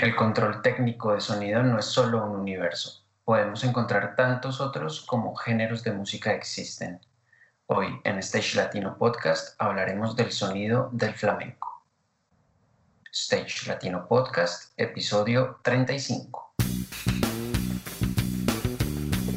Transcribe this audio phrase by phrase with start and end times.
[0.00, 3.04] El control técnico de sonido no es solo un universo.
[3.22, 6.98] Podemos encontrar tantos otros como géneros de música existen.
[7.66, 11.84] Hoy en Stage Latino Podcast hablaremos del sonido del flamenco.
[13.12, 16.54] Stage Latino Podcast, episodio 35.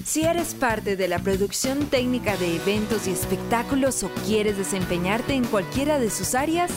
[0.06, 5.44] Si eres parte de la producción técnica de eventos y espectáculos o quieres desempeñarte en
[5.44, 6.72] cualquiera de sus áreas,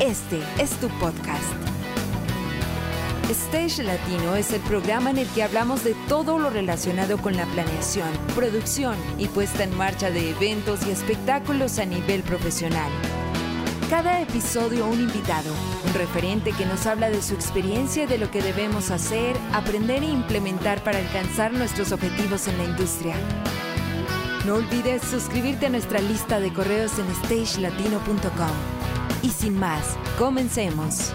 [0.00, 1.67] este es tu podcast.
[3.30, 7.44] Stage Latino es el programa en el que hablamos de todo lo relacionado con la
[7.46, 12.90] planeación, producción y puesta en marcha de eventos y espectáculos a nivel profesional.
[13.90, 15.52] Cada episodio un invitado,
[15.86, 20.02] un referente que nos habla de su experiencia y de lo que debemos hacer, aprender
[20.02, 23.14] e implementar para alcanzar nuestros objetivos en la industria.
[24.46, 28.56] No olvides suscribirte a nuestra lista de correos en stagelatino.com.
[29.22, 31.12] Y sin más, comencemos.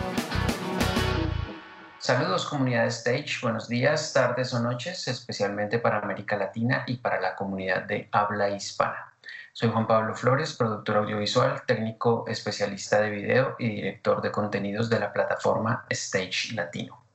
[2.03, 7.33] Saludos comunidad Stage, buenos días, tardes o noches, especialmente para América Latina y para la
[7.33, 9.13] comunidad de habla hispana.
[9.53, 14.99] Soy Juan Pablo Flores, productor audiovisual, técnico especialista de video y director de contenidos de
[14.99, 17.05] la plataforma Stage Latino.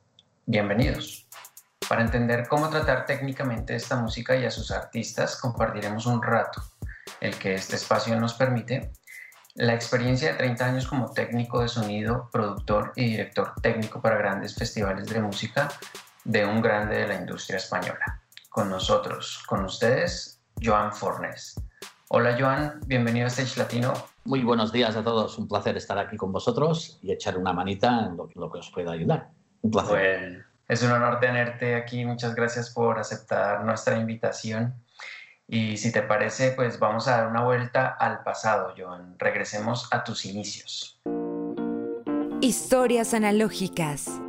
[0.47, 1.27] Bienvenidos.
[1.87, 6.63] Para entender cómo tratar técnicamente esta música y a sus artistas, compartiremos un rato,
[7.21, 8.91] el que este espacio nos permite,
[9.59, 14.55] la experiencia de 30 años como técnico de sonido, productor y director técnico para grandes
[14.55, 15.67] festivales de música
[16.23, 18.21] de un grande de la industria española.
[18.49, 21.61] Con nosotros, con ustedes, Joan Fornes.
[22.07, 23.93] Hola Joan, bienvenido a Stage Latino.
[24.23, 28.05] Muy buenos días a todos, un placer estar aquí con vosotros y echar una manita
[28.05, 29.27] en lo, lo que os pueda ayudar.
[29.61, 29.89] Un placer.
[29.89, 34.73] Bueno, es un honor tenerte aquí, muchas gracias por aceptar nuestra invitación.
[35.51, 39.15] Y si te parece, pues vamos a dar una vuelta al pasado, Joan.
[39.17, 41.01] Regresemos a tus inicios.
[42.39, 44.21] Historias analógicas.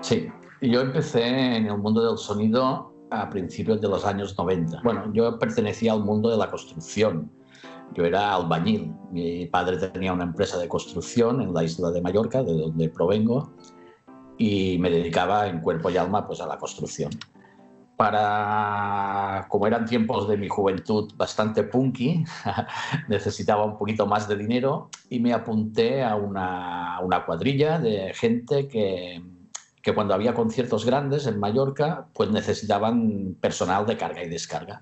[0.00, 0.28] Sí,
[0.60, 4.80] yo empecé en el mundo del sonido a principios de los años 90.
[4.82, 7.30] Bueno, yo pertenecía al mundo de la construcción.
[7.94, 8.92] Yo era albañil.
[9.12, 13.52] Mi padre tenía una empresa de construcción en la isla de Mallorca, de donde provengo,
[14.36, 17.10] y me dedicaba en cuerpo y alma pues, a la construcción
[17.98, 22.24] para, como eran tiempos de mi juventud bastante punky,
[23.08, 28.68] necesitaba un poquito más de dinero y me apunté a una, una cuadrilla de gente
[28.68, 29.20] que,
[29.82, 34.80] que, cuando había conciertos grandes en Mallorca, pues necesitaban personal de carga y descarga.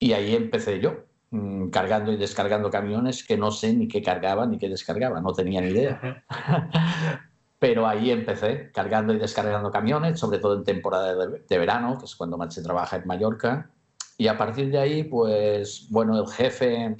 [0.00, 4.46] Y ahí empecé yo, mm, cargando y descargando camiones que no sé ni qué cargaba
[4.46, 6.24] ni qué descargaba, no tenía ni idea.
[7.58, 12.14] pero ahí empecé, cargando y descargando camiones, sobre todo en temporada de, verano, que es
[12.14, 13.70] cuando más se trabaja en Mallorca.
[14.18, 16.96] Y a partir de ahí, pues, bueno, el jefe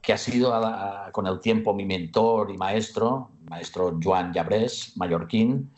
[0.00, 0.52] que ha sido
[1.12, 5.70] con el tiempo mi mentor y maestro, maestro Joan Llabrés, mallorquín,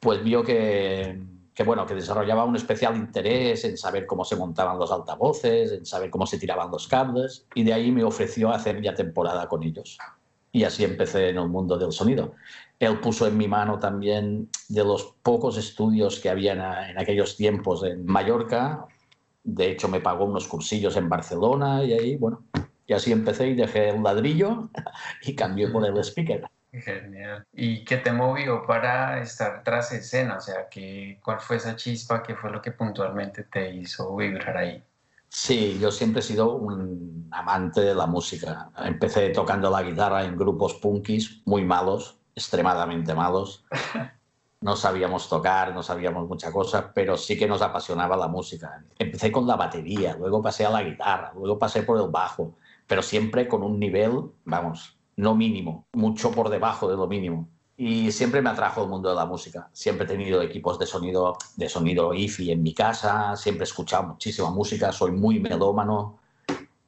[0.00, 1.22] pues vio que,
[1.54, 5.86] que, bueno, que desarrollaba un especial interés en saber cómo se montaban los altavoces, en
[5.86, 9.62] saber cómo se tiraban los cables, y de ahí me ofreció hacer ya temporada con
[9.62, 9.98] ellos.
[10.52, 12.34] Y así empecé en el mundo del sonido.
[12.78, 16.52] Él puso en mi mano también de los pocos estudios que había
[16.90, 18.86] en, aquellos tiempos en Mallorca.
[19.44, 22.44] De hecho, me pagó unos cursillos en Barcelona y ahí, bueno,
[22.86, 24.70] y así empecé y dejé el ladrillo
[25.22, 26.48] y cambié por el speaker.
[26.72, 27.44] Genial.
[27.52, 30.36] ¿Y qué te movió para estar tras escena?
[30.36, 32.22] O sea, ¿qué, ¿cuál fue esa chispa?
[32.22, 34.82] ¿Qué fue lo que puntualmente te hizo vibrar ahí?
[35.32, 38.70] Sí, yo siempre he sido un amante de la música.
[38.78, 43.64] Empecé tocando la guitarra en grupos punkis muy malos, extremadamente malos.
[44.62, 48.84] No sabíamos tocar, no sabíamos mucha cosa, pero sí que nos apasionaba la música.
[48.98, 53.00] Empecé con la batería, luego pasé a la guitarra, luego pasé por el bajo, pero
[53.00, 57.48] siempre con un nivel, vamos, no mínimo, mucho por debajo de lo mínimo.
[57.82, 59.70] Y siempre me atrajo el mundo de la música.
[59.72, 64.02] Siempre he tenido equipos de sonido, de sonido IFI en mi casa, siempre he escuchado
[64.02, 66.18] muchísima música, soy muy melómano.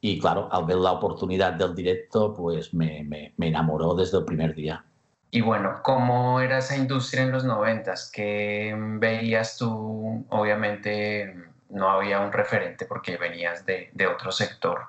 [0.01, 4.25] Y claro, al ver la oportunidad del directo, pues me, me, me enamoró desde el
[4.25, 4.85] primer día.
[5.31, 8.11] Y bueno, ¿cómo era esa industria en los noventas?
[8.13, 10.23] ¿Qué veías tú?
[10.29, 11.35] Obviamente
[11.69, 14.81] no había un referente porque venías de, de otro sector,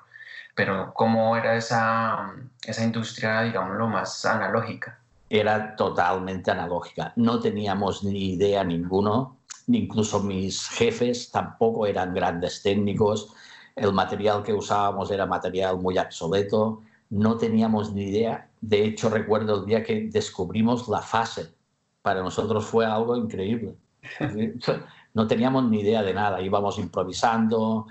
[0.53, 2.31] pero ¿cómo era esa,
[2.63, 4.99] esa industria, digamos, lo más analógica?
[5.39, 7.13] Era totalmente analógica.
[7.15, 9.37] No teníamos ni idea ninguno,
[9.67, 13.33] ni incluso mis jefes tampoco eran grandes técnicos.
[13.75, 16.81] El material que usábamos era material muy obsoleto.
[17.09, 21.53] No teníamos ni idea de hecho, recuerdo el día que descubrimos la fase.
[22.01, 23.75] Para nosotros fue algo increíble.
[25.15, 27.87] No teníamos ni idea de nada, íbamos improvisando.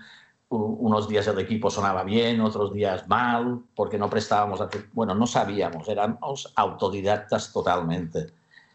[0.54, 4.90] Unos días el equipo sonaba bien, otros días mal, porque no prestábamos atención.
[4.92, 8.32] Bueno, no sabíamos, éramos autodidactas totalmente.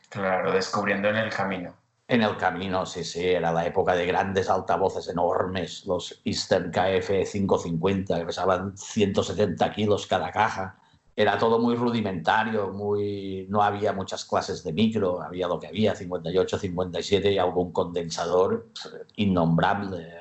[0.10, 1.74] Claro, descubriendo en el camino.
[2.08, 7.32] En el camino, sí, sí, era la época de grandes altavoces enormes, los Eastern KF
[7.32, 10.80] 550, que pesaban 170 kilos cada caja.
[11.16, 13.46] Era todo muy rudimentario, muy...
[13.50, 18.70] no había muchas clases de micro, había lo que había, 58, 57 y algún condensador
[18.74, 20.19] pues, innombrable.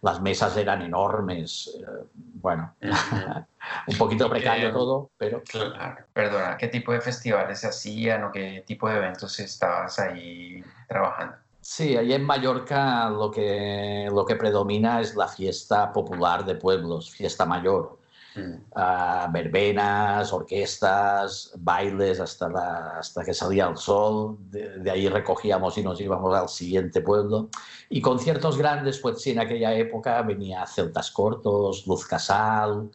[0.00, 1.78] Las mesas eran enormes.
[1.80, 2.74] Eh, bueno,
[3.86, 5.42] un poquito precario todo, pero...
[5.42, 6.04] Claro.
[6.12, 11.36] Perdona, ¿qué tipo de festivales se hacían o qué tipo de eventos estabas ahí trabajando?
[11.60, 17.10] Sí, allí en Mallorca lo que, lo que predomina es la fiesta popular de pueblos,
[17.10, 18.01] fiesta mayor.
[18.34, 24.38] Uh, verbenas, orquestas, bailes hasta, hasta que salía el sol.
[24.50, 27.50] De, ahí recogíamos y nos íbamos al siguiente pueblo.
[27.90, 32.90] Y conciertos grandes, pues sí, en aquella época venía Celtas Cortos, Luz Casal,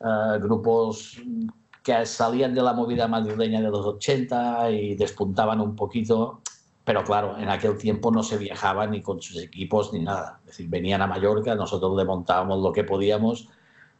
[0.00, 1.20] uh, grupos
[1.82, 6.42] que salían de la movida madrileña de los 80 y despuntaban un poquito.
[6.84, 10.38] Pero claro, en aquel tiempo no se viajaba ni con sus equipos ni nada.
[10.42, 13.48] Es decir, venían a Mallorca, nosotros le montábamos lo que podíamos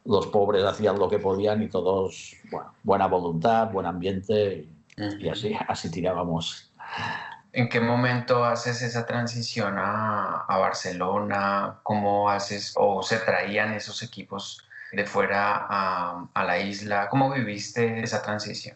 [0.05, 4.67] los pobres hacían lo que podían y todos, bueno, buena voluntad, buen ambiente
[4.97, 6.71] y, y así, así tirábamos.
[7.53, 11.79] ¿En qué momento haces esa transición a, a, Barcelona?
[11.83, 17.07] ¿Cómo haces o se traían esos equipos de fuera a, a la isla?
[17.09, 18.75] ¿Cómo viviste esa transición?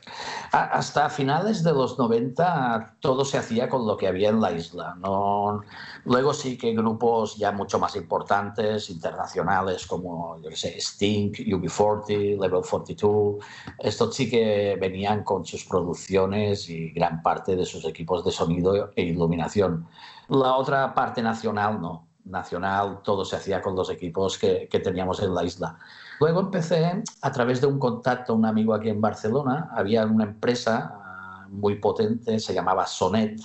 [0.51, 4.95] Hasta finales de los 90 todo se hacía con lo que había en la isla.
[4.95, 5.61] No,
[6.05, 12.61] luego sí que grupos ya mucho más importantes, internacionales, como yo sé, Sting, UB40, Level
[12.69, 13.43] 42,
[13.79, 18.91] estos sí que venían con sus producciones y gran parte de sus equipos de sonido
[18.95, 19.87] e iluminación.
[20.29, 22.07] La otra parte nacional no.
[22.25, 25.77] Nacional todo se hacía con los equipos que, que teníamos en la isla.
[26.19, 31.45] Luego empecé a través de un contacto, un amigo aquí en Barcelona, había una empresa
[31.47, 33.41] uh, muy potente, se llamaba Sonet,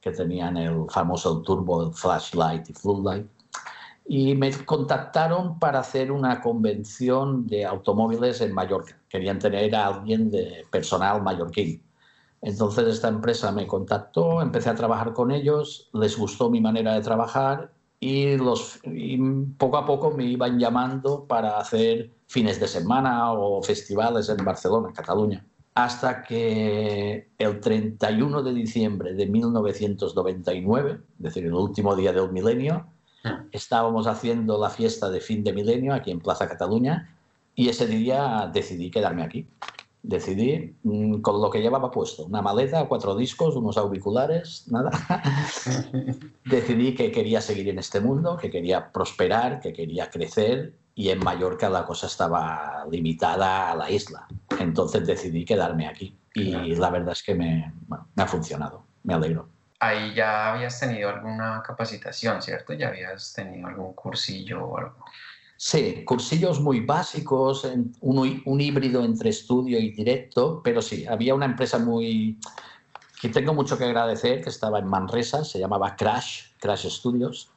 [0.00, 3.26] que tenían el famoso turbo, flashlight y floodlight,
[4.06, 8.98] y me contactaron para hacer una convención de automóviles en Mallorca.
[9.08, 11.82] Querían tener a alguien de personal mallorquín.
[12.42, 17.00] Entonces esta empresa me contactó, empecé a trabajar con ellos, les gustó mi manera de
[17.00, 17.72] trabajar
[18.04, 19.16] y, los, y
[19.56, 24.92] poco a poco me iban llamando para hacer fines de semana o festivales en Barcelona,
[24.94, 25.46] Cataluña.
[25.74, 32.86] Hasta que el 31 de diciembre de 1999, es decir, el último día del milenio,
[33.50, 37.16] estábamos haciendo la fiesta de fin de milenio aquí en Plaza Cataluña
[37.54, 39.48] y ese día decidí quedarme aquí.
[40.04, 44.90] Decidí mmm, con lo que llevaba puesto, una maleta, cuatro discos, unos auriculares, nada.
[46.44, 51.20] decidí que quería seguir en este mundo, que quería prosperar, que quería crecer y en
[51.20, 54.26] Mallorca la cosa estaba limitada a la isla.
[54.60, 59.14] Entonces decidí quedarme aquí y la verdad es que me, bueno, me ha funcionado, me
[59.14, 59.48] alegro.
[59.80, 62.74] Ahí ya habías tenido alguna capacitación, ¿cierto?
[62.74, 65.04] Ya habías tenido algún cursillo o algo.
[65.56, 67.66] Sí, cursillos muy básicos,
[68.00, 72.38] un, híbrido entre estudio y directo, pero sí, había una empresa muy
[73.20, 77.48] que tengo mucho que agradecer, que estaba en Manresa, se llamaba Crash, Crash Studios,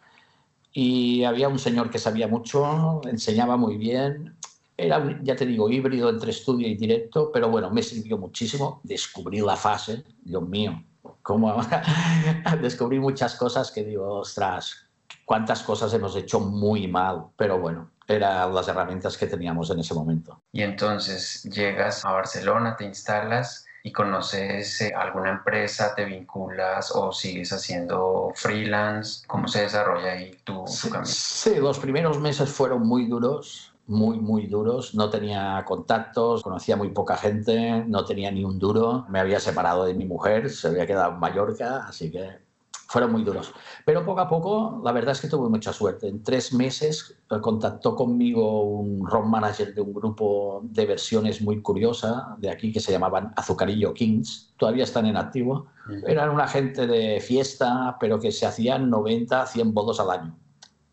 [0.72, 4.38] y había un señor que sabía mucho, enseñaba muy bien,
[4.78, 8.80] era, ya te digo, híbrido entre estudio y directo, pero bueno, me sirvió muchísimo.
[8.84, 10.84] Descubrí la fase, Dios mío,
[11.24, 11.60] cómo
[12.62, 14.87] descubrí muchas cosas que digo, ostras,
[15.28, 19.94] cuántas cosas hemos hecho muy mal, pero bueno, eran las herramientas que teníamos en ese
[19.94, 20.42] momento.
[20.54, 27.12] Y entonces llegas a Barcelona, te instalas y conoces eh, alguna empresa, te vinculas o
[27.12, 29.28] sigues haciendo freelance?
[29.28, 31.12] ¿Cómo se desarrolla ahí tu, sí, tu camino?
[31.14, 34.96] Sí, los primeros meses fueron muy duros, muy, muy duros.
[34.96, 39.06] No tenía contactos, conocía muy poca gente, no tenía ni un duro.
[39.10, 42.47] Me había separado de mi mujer, se había quedado en Mallorca, así que
[42.88, 43.54] fueron muy duros.
[43.86, 46.08] Pero poco a poco, la verdad es que tuve mucha suerte.
[46.08, 51.62] En tres meses eh, contactó conmigo un rock manager de un grupo de versiones muy
[51.62, 54.54] curiosa de aquí que se llamaban Azucarillo Kings.
[54.58, 55.68] Todavía están en activo.
[56.06, 60.38] Eran una gente de fiesta, pero que se hacían 90, 100 bolos al año.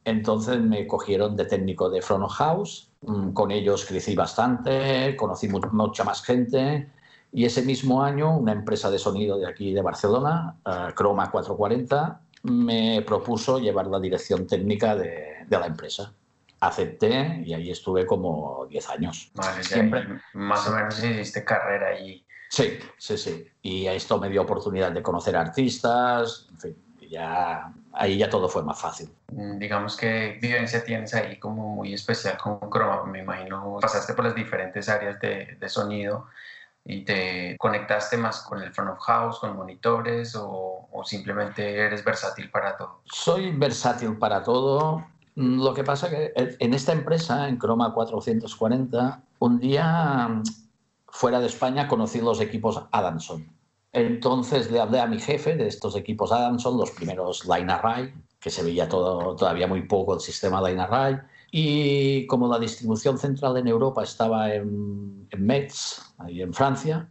[0.04, 2.90] Entonces me cogieron de técnico de front of house.
[3.02, 6.93] Mm, con ellos crecí bastante, conocí mucha más gente
[7.35, 12.21] y ese mismo año, una empresa de sonido de aquí de Barcelona, uh, Chroma 440,
[12.45, 16.14] me propuso llevar la dirección técnica de, de, la empresa.
[16.61, 19.33] Acepté y ahí estuve como 10 años.
[19.35, 20.07] Vale, Siempre.
[20.35, 22.25] Más o menos hiciste carrera allí.
[22.50, 23.45] Sí, sí, sí.
[23.62, 26.76] Y esto me dio oportunidad de conocer artistas, en fin,
[27.11, 29.11] ya, ahí ya todo fue más fácil.
[29.26, 33.79] Digamos que vivencia tienes ahí como muy especial con Chroma, me imagino.
[33.81, 36.29] Pasaste por las diferentes áreas de, de sonido
[36.85, 42.50] y te conectaste más con el front of house, con monitores o, simplemente eres versátil
[42.50, 43.00] para todo?
[43.05, 45.05] Soy versátil para todo.
[45.35, 50.43] Lo que pasa que en esta empresa, en Chroma 440, un día
[51.09, 53.47] fuera de España conocí los equipos Adamson.
[53.93, 58.50] Entonces le hablé a mi jefe de estos equipos Adamson, los primeros Line Array, que
[58.50, 61.19] se veía todavía muy poco el sistema Line Array.
[61.56, 67.08] Y como la distribución central en Europa estaba en, Metz, ahí en Francia,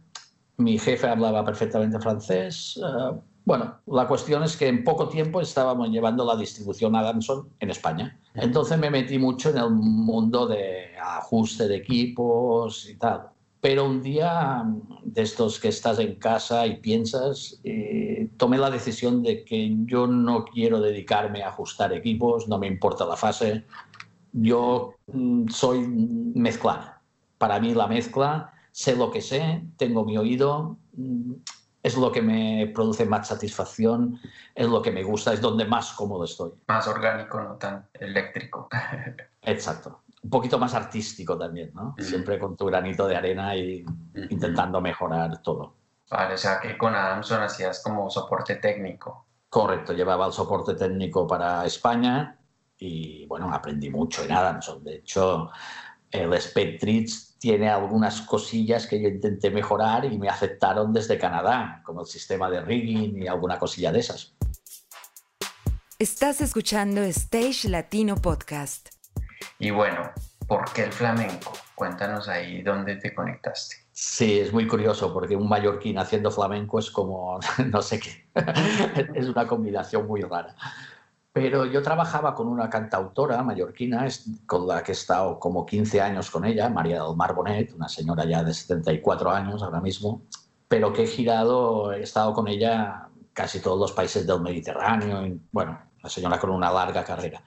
[0.58, 2.78] mi jefe hablaba perfectamente francés.
[2.78, 7.70] Eh, bueno, la cuestión es que en poco tiempo estábamos llevando la distribución Adamson en
[7.70, 8.20] España.
[8.34, 13.30] Entonces me metí mucho en el mundo de ajuste de equipos y tal.
[13.62, 14.62] Pero un día
[15.04, 20.06] de estos que estás en casa y piensas, eh, tomé la decisión de que yo
[20.06, 23.64] no quiero dedicarme a ajustar equipos, no me importa la fase.
[24.34, 26.98] Yo mm, soy mezclar.
[27.38, 31.32] Para mí la mezcla, sé lo que sé, tengo mi oído, mm,
[31.82, 34.20] es lo que me produce más satisfacción,
[34.54, 36.52] es lo que me gusta, es donde más cómodo estoy.
[36.68, 38.68] Más orgánico, no tan eléctrico.
[39.42, 41.94] Exacto un poquito más artístico también, ¿no?
[41.98, 43.84] Siempre con tu granito de arena y
[44.30, 45.74] intentando mejorar todo.
[46.10, 49.26] Vale, o sea que con Adamson hacías como soporte técnico.
[49.50, 52.38] Correcto, llevaba el soporte técnico para España
[52.78, 54.82] y bueno, aprendí mucho en Adamson.
[54.82, 55.50] De hecho,
[56.10, 62.02] el Spectrix tiene algunas cosillas que yo intenté mejorar y me aceptaron desde Canadá, como
[62.02, 64.34] el sistema de rigging y alguna cosilla de esas.
[65.98, 68.88] Estás escuchando Stage Latino Podcast.
[69.58, 70.10] Y bueno,
[70.46, 71.52] ¿por qué el flamenco?
[71.74, 73.76] Cuéntanos ahí dónde te conectaste.
[73.92, 77.38] Sí, es muy curioso porque un mallorquín haciendo flamenco es como,
[77.70, 78.28] no sé qué,
[79.14, 80.54] es una combinación muy rara.
[81.34, 84.06] Pero yo trabajaba con una cantautora mallorquina
[84.46, 87.88] con la que he estado como 15 años con ella, María del Mar Bonet, una
[87.88, 90.22] señora ya de 74 años ahora mismo,
[90.68, 95.76] pero que he girado, he estado con ella casi todos los países del Mediterráneo, bueno,
[95.98, 97.42] una señora con una larga carrera.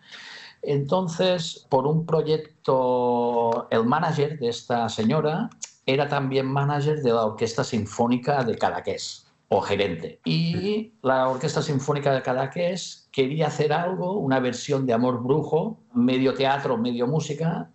[0.61, 5.49] Entonces, por un proyecto, el manager de esta señora
[5.85, 10.19] era también manager de la Orquesta Sinfónica de Cadaqués o gerente.
[10.25, 16.33] Y la Orquesta Sinfónica de Cadaqués quería hacer algo, una versión de Amor Brujo, medio
[16.33, 17.71] teatro, medio música,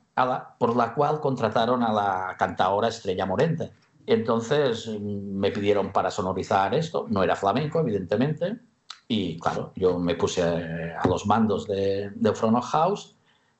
[0.58, 3.72] por la cual contrataron a la cantadora Estrella Morente.
[4.06, 8.58] Entonces mm, me pidieron para sonorizar esto, no era flamenco, evidentemente,
[9.08, 13.11] y claro, yo me puse a los mandos de, de Front of House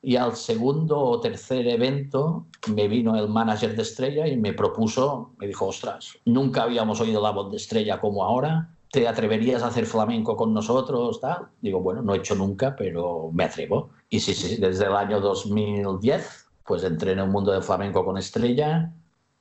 [0.05, 5.31] y al segundo o tercer evento me vino el manager de Estrella y me propuso,
[5.37, 9.67] me dijo, ostras, nunca habíamos oído la voz de Estrella como ahora, ¿te atreverías a
[9.67, 11.21] hacer flamenco con nosotros?
[11.21, 11.47] Tal?
[11.61, 13.91] Digo, bueno, no he hecho nunca, pero me atrevo.
[14.09, 18.17] Y sí, sí, desde el año 2010, pues entré en el mundo del flamenco con
[18.17, 18.91] Estrella,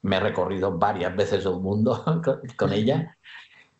[0.03, 2.05] me he recorrido varias veces el mundo
[2.57, 3.17] con ella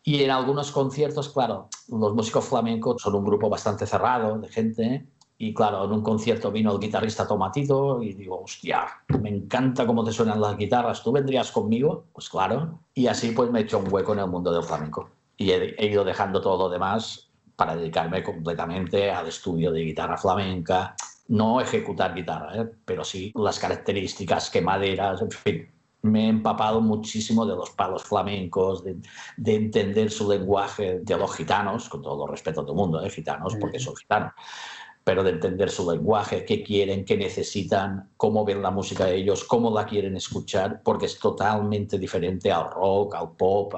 [0.05, 5.07] y en algunos conciertos, claro, los músicos flamencos son un grupo bastante cerrado de gente.
[5.37, 8.85] Y claro, en un concierto vino el guitarrista Tomatito y digo, hostia,
[9.19, 12.05] me encanta cómo te suenan las guitarras, ¿tú vendrías conmigo?
[12.13, 12.79] Pues claro.
[12.93, 15.09] Y así pues me he hecho un hueco en el mundo del flamenco.
[15.37, 20.95] Y he, ido dejando todo lo demás para dedicarme completamente al estudio de guitarra flamenca.
[21.27, 22.69] No ejecutar guitarra, ¿eh?
[22.85, 25.73] pero sí las características, quemaderas, en fin,
[26.03, 28.95] me he empapado muchísimo de los palos flamencos, de,
[29.55, 33.09] entender su lenguaje de los gitanos, con todo el respeto a todo el mundo, ¿eh?
[33.09, 34.33] gitanos, porque son gitanos,
[35.03, 39.43] pero de entender su lenguaje, qué quieren, qué necesitan, cómo ven la música de ellos,
[39.43, 43.73] cómo la quieren escuchar, porque es totalmente diferente al rock, al pop,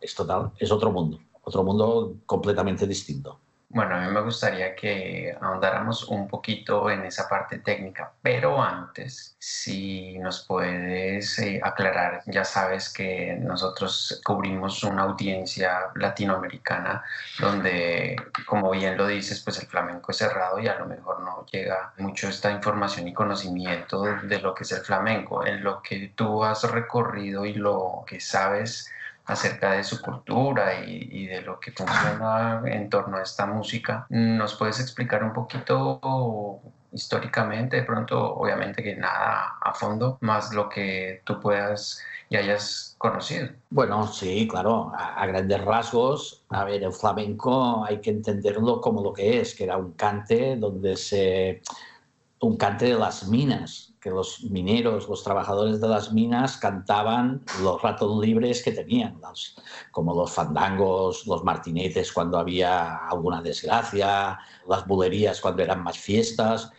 [0.00, 3.40] es, total, es otro mundo, otro mundo completamente distinto.
[3.76, 9.36] Bueno, a mí me gustaría que ahondáramos un poquito en esa parte técnica, pero antes,
[9.38, 17.04] si nos puedes eh, aclarar, ya sabes que nosotros cubrimos una audiencia latinoamericana
[17.38, 18.16] donde,
[18.46, 21.92] como bien lo dices, pues el flamenco es cerrado y a lo mejor no llega
[21.98, 25.44] mucho esta información y conocimiento de lo que es el flamenco.
[25.44, 28.90] En lo que tú has recorrido y lo que sabes
[29.26, 34.06] acerca de su cultura y, de lo que funciona en torno a esta música.
[34.08, 36.60] ¿Nos puedes explicar un poquito
[36.92, 42.94] históricamente, de pronto, obviamente que nada a fondo, más lo que tú puedas y hayas
[42.98, 43.48] conocido?
[43.70, 49.12] Bueno, sí, claro, a, grandes rasgos, a ver, el flamenco hay que entenderlo como lo
[49.12, 51.62] que es, que era un cante donde se...
[52.40, 58.18] un cante de las minas, los mineros, los trabajadores de las minas cantaban los ratos
[58.24, 59.20] libres que tenían,
[59.90, 66.70] como los fandangos, los martinetes cuando había alguna desgracia, las bulerías cuando eran más fiestas,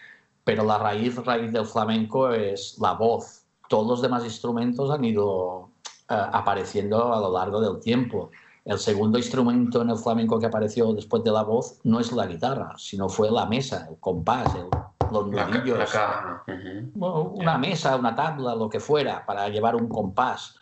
[0.43, 3.43] pero la raíz, raíz del flamenco es la voz.
[3.67, 5.71] Todos los demás instrumentos han ido
[6.07, 8.29] apareciendo a lo largo del tiempo.
[8.63, 12.27] El segundo instrumento en el flamenco que apareció después de la voz no es la
[12.27, 14.53] guitarra, sino fue la mesa, el compás,
[15.11, 15.97] los nudillos,
[16.95, 20.57] una mesa, una tabla, lo que fuera, para llevar un compás.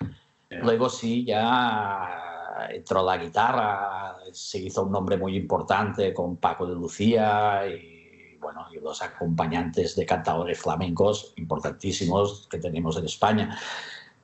[0.49, 6.75] Luego sí, ya entró la guitarra, se hizo un nombre muy importante con Paco de
[6.75, 13.57] Lucía y, bueno, y los acompañantes de cantadores flamencos importantísimos que tenemos en España.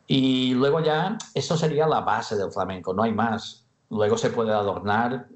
[0.08, 3.66] Y luego ya, eso sería la base del flamenco, no hay más.
[3.90, 5.28] Luego se puede adornar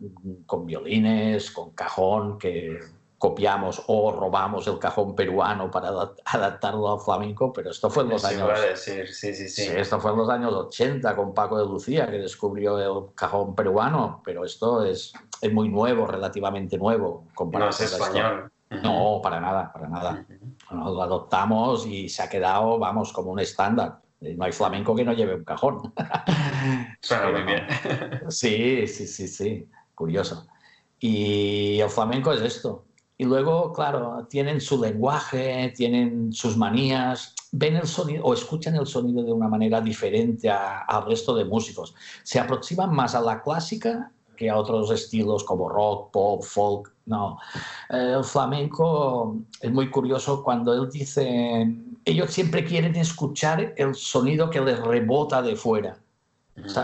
[0.46, 2.80] con violines, con cajón, que
[3.26, 5.90] copiamos o robamos el cajón peruano para
[6.26, 8.52] adaptarlo al flamenco, pero esto fue en los años...
[8.76, 9.64] sí, sí, sí.
[9.76, 14.22] esto fue en los años 80 con Paco de Lucía, que descubrió el cajón peruano,
[14.24, 17.26] pero esto es, es muy nuevo, relativamente nuevo.
[17.52, 18.52] No es español.
[18.84, 20.24] No, para nada, para nada.
[20.70, 24.02] lo adoptamos y se ha quedado, vamos, como un estándar.
[24.20, 25.94] No hay flamenco que no lleve un cajón.
[27.02, 27.66] Suena muy bien.
[28.30, 29.68] Sí, sí, sí, sí.
[29.96, 30.46] Curioso.
[31.00, 32.86] Y el flamenco es esto.
[33.18, 38.86] Y luego, claro, tienen su lenguaje, tienen sus manías, ven el sonido o escuchan el
[38.86, 41.96] sonido de una manera diferente al resto de músicos.
[42.24, 46.94] Se aproximan más a la clásica que a otros estilos como rock, pop, folk.
[47.06, 47.38] No.
[47.90, 51.72] El flamenco es muy curioso cuando él dice
[52.06, 55.98] ellos siempre quieren escuchar el sonido que les rebota de fuera.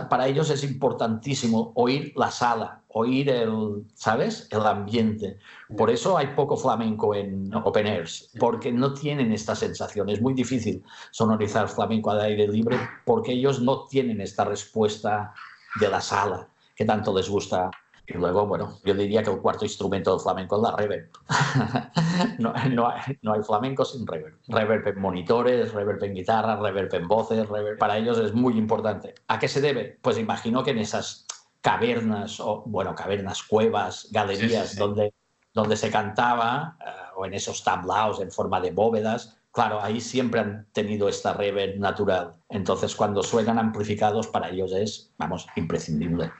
[0.09, 4.47] Para ellos es importantísimo oír la sala, oír el, ¿sabes?
[4.51, 5.39] El ambiente.
[5.77, 10.09] Por eso hay poco flamenco en open airs, porque no tienen esta sensación.
[10.09, 15.33] Es muy difícil sonorizar flamenco al aire libre porque ellos no tienen esta respuesta
[15.79, 17.71] de la sala que tanto les gusta
[18.13, 21.09] y luego, bueno, yo diría que el cuarto instrumento del flamenco es la reverb.
[22.39, 24.37] no, no, hay, no, hay, flamenco sin reverb.
[24.47, 27.77] Reverb en monitores, reverb en guitarra, reverb en voces, reverb.
[27.77, 29.15] Para ellos es muy importante.
[29.27, 29.97] ¿A qué se debe?
[30.01, 31.25] Pues imagino que en esas
[31.61, 35.13] cavernas, o bueno, cavernas, cuevas, galerías Donde,
[35.53, 40.41] donde se cantaba, eh, o en esos tablaos en forma de bóvedas, claro, ahí siempre
[40.41, 42.33] han tenido esta reverb natural.
[42.49, 46.31] Entonces, cuando suenan amplificados, para ellos es, vamos, imprescindible.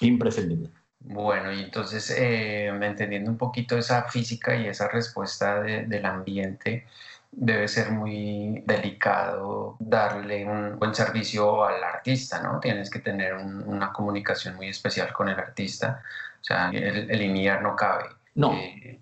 [0.00, 0.70] Imprescindible.
[1.08, 6.84] Bueno, y entonces, eh, entendiendo un poquito esa física y esa respuesta del ambiente,
[7.30, 12.58] debe ser muy delicado darle un buen servicio al artista, ¿no?
[12.58, 16.02] Tienes que tener una comunicación muy especial con el artista,
[16.40, 18.06] o sea, el, el no cabe.
[18.34, 18.52] No.
[18.54, 19.00] Eh,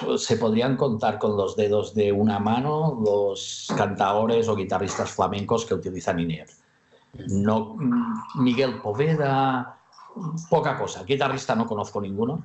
[0.00, 5.64] pues, se podrían contar con los dedos de una mano los cantadores o guitarristas flamencos
[5.64, 6.48] que utilizan INER.
[7.28, 9.77] No, mm, Miguel Poveda,
[10.48, 11.04] poca cosa.
[11.04, 12.44] Guitarrista no conozco ninguno,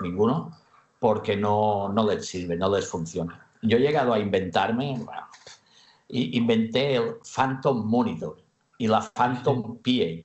[0.00, 0.56] ninguno,
[0.98, 3.46] porque no, no les sirve, no les funciona.
[3.62, 5.26] Yo he llegado a inventarme, bueno,
[6.08, 8.36] inventé el Phantom Monitor
[8.78, 10.24] y la Phantom PA,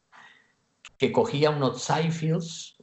[0.97, 2.77] que cogía unos Zyfields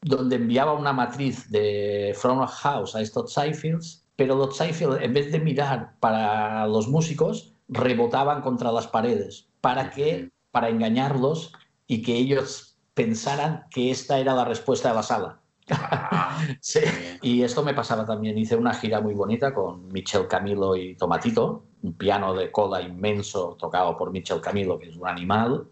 [0.00, 5.32] donde enviaba una matriz de front house a estos Zyfields, pero los Zyfields, en vez
[5.32, 11.52] de mirar para los músicos, rebotaban contra las paredes para que para engañarlos
[11.86, 12.67] y que ellos
[12.98, 15.38] pensaran que esta era la respuesta de la sala.
[15.70, 16.80] Ah, sí.
[17.22, 18.36] Y esto me pasaba también.
[18.36, 23.56] Hice una gira muy bonita con Michel Camilo y Tomatito, un piano de cola inmenso
[23.56, 25.68] tocado por Michel Camilo, que es un animal,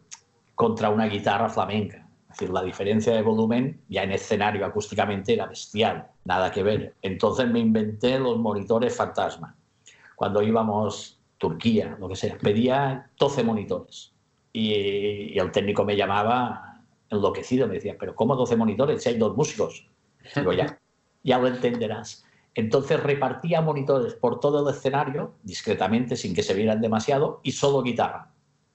[0.54, 2.06] contra una guitarra flamenca.
[2.30, 6.94] Es decir, la diferencia de volumen ya en escenario acústicamente era bestial, nada que ver.
[7.02, 9.56] Entonces me inventé los monitores fantasma.
[10.14, 14.12] Cuando íbamos Turquía, lo que sea, pedía 12 monitores.
[14.52, 16.65] Y, y el técnico me llamaba
[17.10, 19.88] enloquecido, me decía, pero ¿cómo 12 monitores si hay dos músicos?
[20.34, 20.78] Digo, ya,
[21.22, 22.24] ya lo entenderás.
[22.54, 27.82] Entonces repartía monitores por todo el escenario, discretamente, sin que se vieran demasiado, y solo
[27.82, 28.32] guitarra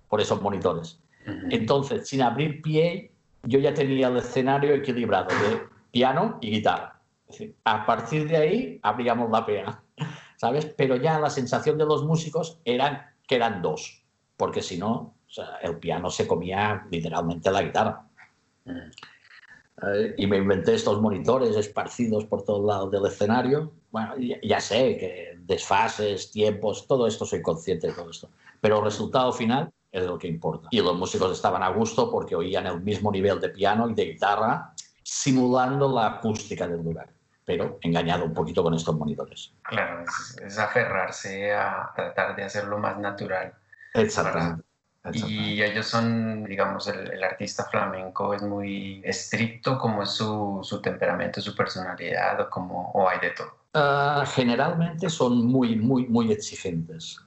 [0.08, 1.02] por esos monitores.
[1.50, 3.12] Entonces, sin abrir pie,
[3.44, 7.02] yo ya tenía el escenario equilibrado de piano y guitarra.
[7.63, 9.84] a partir de ahí abríamos la pena,
[10.36, 10.65] ¿sabes?
[10.65, 14.04] Pero ya la sensación de los músicos era que eran dos,
[14.36, 15.15] porque si no,
[15.62, 18.06] el piano se comía literalmente la guitarra.
[18.65, 23.74] Eh, y me inventé estos monitores esparcidos por todos lados del escenario.
[23.89, 28.30] Bueno, ya, sé que desfases, tiempos, todo esto soy consciente de todo esto.
[28.60, 30.67] Pero el resultado final es lo que importa.
[30.71, 34.06] Y los músicos estaban a gusto porque oían el mismo nivel de piano y de
[34.06, 37.10] guitarra, simulando la acústica del lugar,
[37.43, 39.54] pero engañado un poquito con estos monitores.
[39.63, 40.06] Claro,
[40.45, 43.54] es, aferrarse a tratar de hacerlo más natural.
[43.93, 44.63] Exactamente.
[45.14, 51.42] Y ellos son, digamos, el, artista flamenco es muy estricto, como es su, su temperamento,
[51.42, 53.62] su personalidad, o, como, o hay de todo.
[53.74, 57.20] Ah, generalmente son muy, muy, muy exigentes.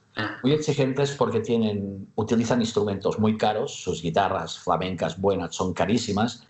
[0.43, 6.47] Muy exigentes porque tienen, utilizan instrumentos muy caros, sus guitarras flamencas buenas son carísimas.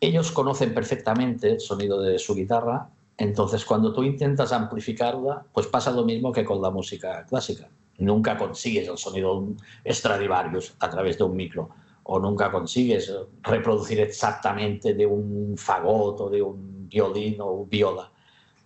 [0.00, 5.90] Ellos conocen perfectamente el sonido de su guitarra, entonces cuando tú intentas amplificarla, pues pasa
[5.92, 7.68] lo mismo que con la música clásica.
[7.98, 9.56] Nunca consigues el sonido de un
[9.86, 11.70] Stradivarius a través de un micro
[12.08, 18.10] o nunca consigues reproducir exactamente de un fagot o de un violín o viola.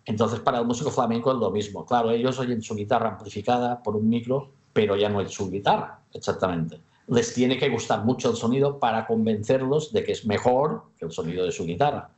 [0.04, 1.86] Entonces, para el músico flamenco es lo mismo.
[1.86, 6.00] Claro, ellos oyen su guitarra amplificada por un micro, pero ya no es su guitarra,
[6.12, 6.80] exactamente.
[7.06, 11.10] Les tiene que gustar mucho el sonido para convencerlos de que es mejor que el
[11.10, 12.10] sonido de su guitarra.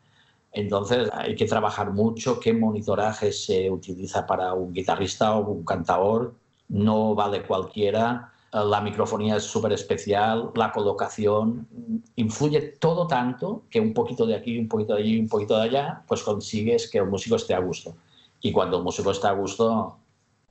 [0.51, 6.35] Entonces, hay que trabajar mucho qué monitoraje se utiliza para un guitarrista o un cantador.
[6.73, 8.33] No vale cualquiera.
[8.53, 11.69] La microfonía es súper especial, la colocación,
[12.17, 15.63] influye todo tanto que un poquito de aquí, un poquito de allí, un poquito de
[15.63, 17.95] allá, pues consigues que el músico esté a gusto.
[18.43, 19.97] Y cuando el músico está a gusto,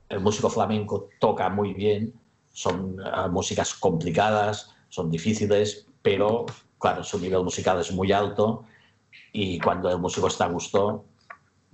[0.08, 2.12] el músico flamenco toca muy bien,
[2.52, 6.46] son uh, músicas complicadas, son difíciles, pero
[6.78, 8.64] claro, su nivel musical es muy alto.
[9.32, 11.04] Y cuando el músico está a gusto,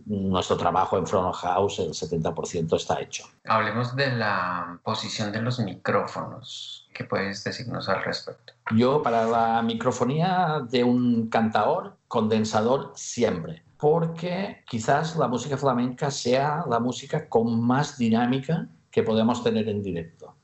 [0.06, 3.24] nuestro trabajo en Front House, el 70% está hecho.
[3.44, 6.88] Hablemos de la posición de los micrófonos.
[6.94, 8.52] ¿Qué puedes decirnos al respecto?
[8.74, 16.64] Yo, para la microfonía de un cantador, condensador siempre, porque quizás la música flamenca sea
[16.68, 20.34] la música con más dinámica que podemos tener en directo.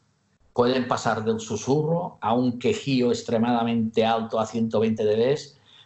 [0.52, 5.36] Pueden pasar del susurro a un quejío extremadamente alto a 120 dB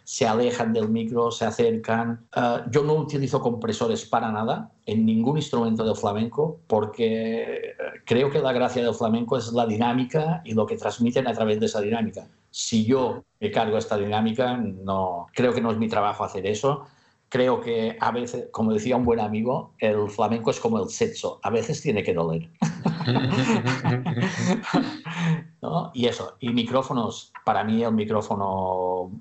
[0.09, 2.25] se alejan del micro, se acercan.
[2.35, 7.75] Eh, yo no utilizo compresores para nada en ningún instrumento del flamenco porque eh,
[8.07, 11.59] creo que la gracia del flamenco es la dinámica y lo que transmiten a través
[11.59, 12.27] de esa dinámica.
[12.49, 16.87] Si yo me cargo esta dinámica, no, creo que no es mi trabajo hacer eso.
[17.29, 21.39] Creo que a veces, como decía un buen amigo, el flamenco es como el sexo,
[21.43, 22.49] a veces tiene que doler.
[25.93, 29.11] Y eso, y micrófonos, para mí el micrófono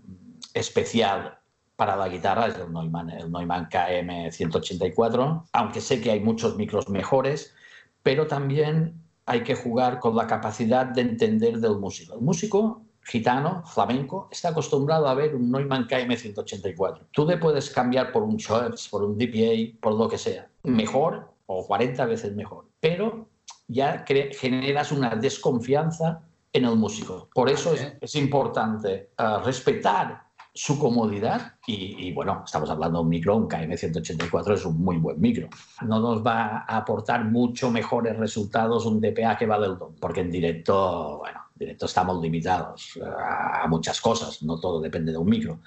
[0.55, 1.39] especial
[1.77, 6.89] para la guitarra es el Neumann, el Neumann KM184, aunque sé que hay muchos micros
[6.89, 7.55] mejores,
[8.03, 12.15] pero también hay que jugar con la capacidad de entender del músico.
[12.15, 17.09] El músico gitano, flamenco, está acostumbrado a ver un Neumann KM184.
[17.13, 20.49] Tú le puedes cambiar por un Schoeps, por un DPA, por lo que sea.
[20.65, 22.67] Mejor o 40 veces mejor.
[22.81, 23.29] Pero
[23.69, 27.29] ya generas una desconfianza en el músico.
[27.35, 30.28] Por eso es, importante uh, respetar
[30.59, 35.21] su comodidad y, bueno, estamos hablando de un micro, un KM184 es un muy buen
[35.21, 35.49] micro.
[35.83, 40.23] No nos va a aportar mucho mejores resultados un DPA que va del don, porque
[40.23, 45.29] en directo, bueno, en directo estamos limitados a, muchas cosas, no todo depende de un
[45.29, 45.61] micro.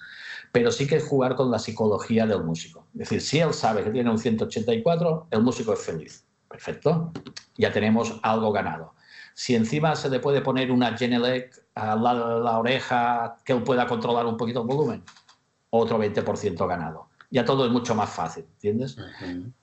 [0.52, 2.86] Pero sí que es jugar con la psicología del músico.
[2.92, 6.26] Es decir, si él sabe que tiene un 184, el músico es feliz.
[6.50, 7.14] Perfecto,
[7.56, 8.94] ya tenemos algo ganado.
[9.36, 13.88] Si encima se le puede poner una Genelec a la, la oreja que él pueda
[13.88, 15.04] controlar un poquito el volumen,
[15.70, 17.10] otro 20% ganado.
[17.32, 18.98] Ya todo es mucho más fácil, ¿entiendes?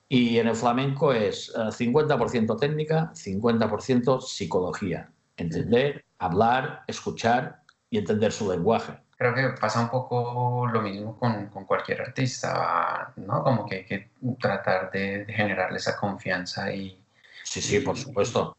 [0.09, 5.11] Y en el flamenco es 50% eh, técnica, 50% psicología.
[5.37, 8.99] Entender, hablar, escuchar y entender su lenguaje.
[9.19, 13.43] Creo que pasa un poco lo mismo con, con cualquier artista, ¿no?
[13.43, 17.03] Como que hay que tratar de, generarle esa confianza y...
[17.45, 18.57] Sí, sí, por supuesto.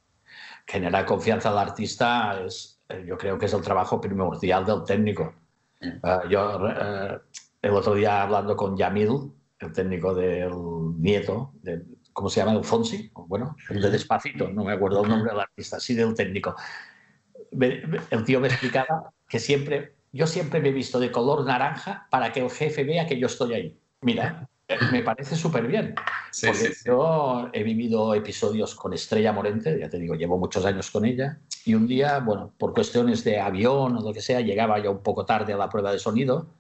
[0.67, 2.68] Generar confianza al artista es,
[3.06, 5.34] yo creo que es el trabajo primordial del técnico.
[5.82, 5.88] Mm.
[5.88, 7.19] Eh, yo eh,
[7.62, 10.52] el otro día hablando con Yamil, el técnico del
[10.97, 12.54] nieto, de, ¿cómo se llama?
[12.54, 16.13] El Fonsi, bueno, el de Despacito, no me acuerdo el nombre del artista, sí del
[16.13, 16.56] técnico.
[17.52, 22.32] El tío me explicaba que siempre, yo siempre me he visto de color naranja para
[22.32, 23.80] que el jefe vea que yo estoy ahí.
[24.02, 24.47] Mira,
[24.91, 25.95] me parece súper bien.
[26.45, 31.05] porque yo he vivido episodios con Estrella Morente, ya te digo, llevo muchos años con
[31.05, 34.89] ella, y un día, bueno, por cuestiones de avión o lo que sea, llegaba ya
[34.89, 36.53] un poco tarde a la prueba de sonido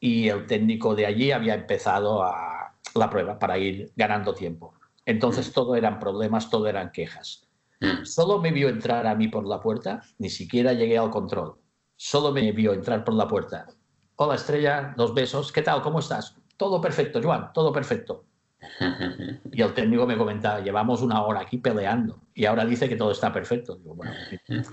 [0.00, 4.74] y el técnico de allí había empezado a la prueba para ir ganando tiempo.
[5.04, 5.52] Entonces mm.
[5.52, 7.46] todo eran problemas, todo eran quejas.
[7.80, 8.04] Mm.
[8.04, 11.56] Solo me vio entrar a mí por la puerta, ni siquiera llegué al control.
[11.96, 13.66] Solo me vio entrar por la puerta.
[14.16, 15.82] Hola Estrella, dos besos, ¿qué tal?
[15.82, 16.36] ¿Cómo estás?
[16.56, 18.24] Todo perfecto, Joan, todo perfecto.
[19.52, 23.12] Y el técnico me comentaba, llevamos una hora aquí peleando y ahora dice que todo
[23.12, 23.76] está perfecto.
[23.76, 24.12] Digo, bueno,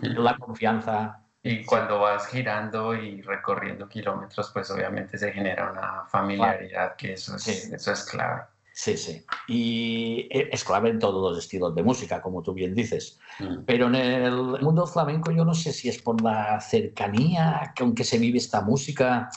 [0.01, 1.19] la confianza.
[1.43, 7.35] Y cuando vas girando y recorriendo kilómetros, pues obviamente se genera una familiaridad, que eso
[7.35, 8.43] es, eso es clave.
[8.73, 9.23] Sí, sí.
[9.47, 13.19] Y es clave en todos los estilos de música, como tú bien dices.
[13.39, 13.65] Mm.
[13.65, 18.03] Pero en el mundo flamenco yo no sé si es por la cercanía con que
[18.03, 19.29] se vive esta música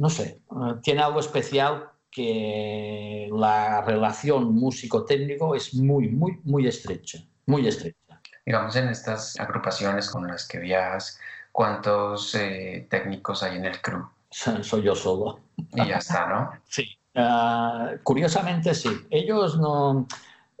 [0.00, 7.18] no sé, eh, tiene algo especial que la relación músico-técnico es muy, muy, muy estrecha,
[7.44, 8.18] muy estrecha.
[8.46, 11.20] Digamos, en estas agrupaciones con las que viajas,
[11.52, 14.08] ¿cuántos eh, técnicos hay en el crew?
[14.30, 15.40] Soy yo solo.
[15.56, 16.50] Y ya está, ¿no?
[16.64, 16.96] Sí.
[17.14, 18.88] Ah, curiosamente, sí.
[19.10, 20.06] Ellos no,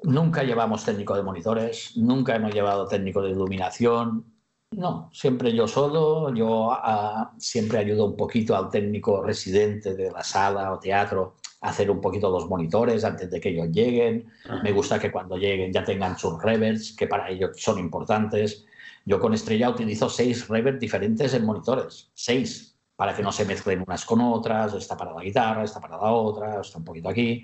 [0.02, 4.29] nunca llevamos técnico de monitores, nunca hemos llevado técnico de iluminación.
[4.72, 6.32] No, siempre yo solo.
[6.34, 11.70] Yo ah, siempre ayudo un poquito al técnico residente de la sala o teatro a
[11.70, 14.30] hacer un poquito los monitores antes de que ellos lleguen.
[14.62, 18.64] Me gusta que cuando lleguen ya tengan sus reverbs, que para ellos son importantes.
[19.04, 23.82] Yo con Estrella utilizo seis reverbs diferentes en monitores, seis para que no se mezclen
[23.86, 27.42] unas con otras, está para la guitarra, está para la otra, está un poquito aquí.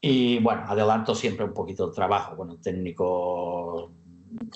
[0.00, 3.90] Y bueno, adelanto siempre un poquito el trabajo con el técnico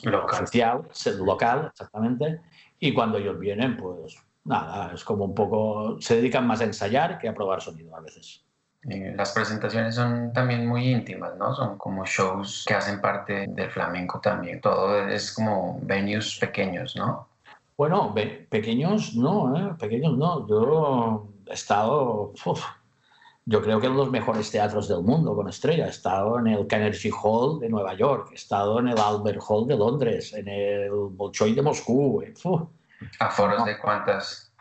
[0.02, 0.44] local.
[0.44, 0.82] oficial,
[1.18, 2.40] local, exactamente.
[2.78, 7.18] Y cuando ellos vienen, pues nada, es como un poco, se dedican más a ensayar
[7.18, 8.44] que a probar sonido a veces.
[8.82, 11.54] Las presentaciones son también muy íntimas, ¿no?
[11.54, 14.60] Son como shows que hacen parte del flamenco también.
[14.60, 17.28] Todo es como venues pequeños, ¿no?
[17.76, 18.14] Bueno,
[18.48, 19.74] pequeños no, ¿eh?
[19.78, 20.46] pequeños no.
[20.48, 22.32] Yo he estado,
[23.48, 25.86] yo creo que en los mejores teatros del mundo con Estrella.
[25.86, 29.66] He estado en el Carnegie Hall de Nueva York, he estado en el Albert Hall
[29.66, 32.22] de Londres, en el Bolshoi de Moscú.
[33.18, 34.52] ¿A foros de cuántas?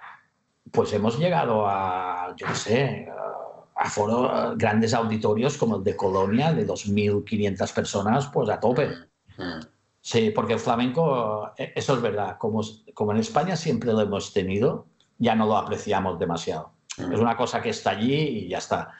[0.71, 3.09] Pues hemos llegado a, yo no sé,
[3.75, 8.87] a foros, grandes auditorios como el de Colonia, de 2.500 personas, pues a tope.
[9.37, 9.59] Mm.
[9.99, 12.61] Sí, porque el flamenco, e, eso es verdad, como,
[12.93, 16.76] como en España siempre lo hemos tenido, ya no lo apreciamos demasiado.
[16.97, 17.13] Mm.
[17.13, 18.91] Es una cosa que está allí y ya está.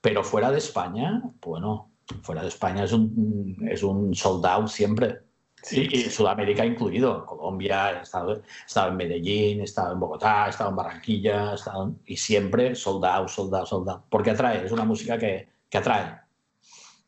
[0.00, 1.90] Pero fuera de España, bueno,
[2.22, 5.20] fuera de España es un, es un sold out siempre.
[5.62, 7.26] Sí, y Sudamérica incluido.
[7.26, 8.40] Colombia, he estado,
[8.88, 13.04] en Medellín, he estado en Bogotá, he estado en Barranquilla, he estado y siempre sold
[13.04, 14.04] out, sold out, sold out.
[14.08, 16.20] Porque atrae, es una música que, que atrae.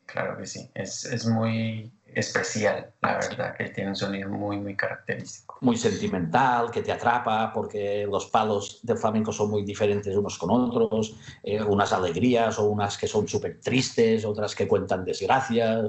[0.05, 4.75] Claro que sí, es, es muy especial, la verdad, que tiene un sonido muy, muy
[4.75, 5.57] característico.
[5.61, 10.51] Muy sentimental, que te atrapa, porque los palos del flamenco son muy diferentes unos con
[10.51, 15.85] otros, eh, unas alegrías o unas que son súper tristes, otras que cuentan desgracias.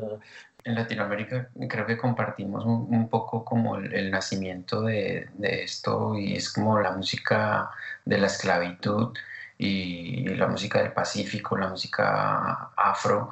[0.62, 6.52] En Latinoamérica creo que compartimos un, poco como el, nacimiento de, de, esto y es
[6.52, 7.70] como la música
[8.04, 9.16] de la esclavitud
[9.56, 13.30] y la música del Pacífico, la música afro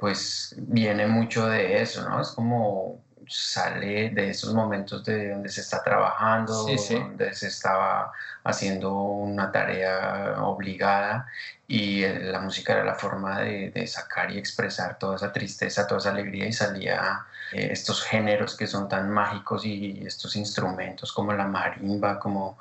[0.00, 2.20] pues viene mucho de eso, ¿no?
[2.20, 8.10] Es como sale de esos momentos de donde se está trabajando, donde se estaba
[8.42, 11.28] haciendo una tarea obligada
[11.68, 15.86] y eh, la música era la forma de, de, sacar y expresar toda esa tristeza,
[15.86, 21.12] toda esa alegría y salía eh, estos géneros que son tan mágicos y estos instrumentos
[21.12, 22.58] como la marimba, como,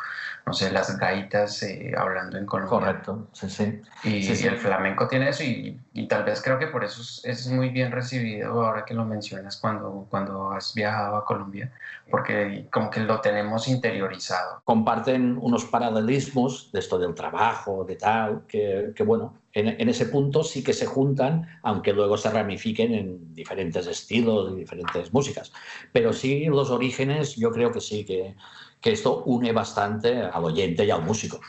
[0.50, 2.80] no sé, las gaitas, eh, hablando en Colombia.
[2.80, 3.82] Correcto, sí, sí.
[4.04, 7.48] Y, el flamenco tiene eso y, y, tal vez creo que por eso es, es,
[7.50, 11.72] muy bien recibido ahora que lo mencionas cuando, cuando has viajado a Colombia,
[12.10, 14.64] porque como que lo tenemos interiorizado.
[14.64, 20.44] Comparten unos paralelismos de esto del trabajo, de tal, que, que bueno, en, ese punto
[20.44, 25.52] sí que se juntan, aunque luego se ramifiquen en diferentes estilos y diferentes músicas.
[25.92, 28.36] Pero sí, los orígenes, yo creo que sí, que,
[28.82, 31.40] que esto une bastante al oyente y al músico,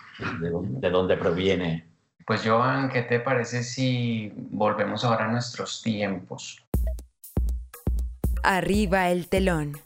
[0.40, 1.86] de, de dónde proviene.
[2.26, 6.64] Pues Joan, ¿qué te parece si volvemos ahora a nuestros tiempos?
[8.42, 9.78] Arriba el telón.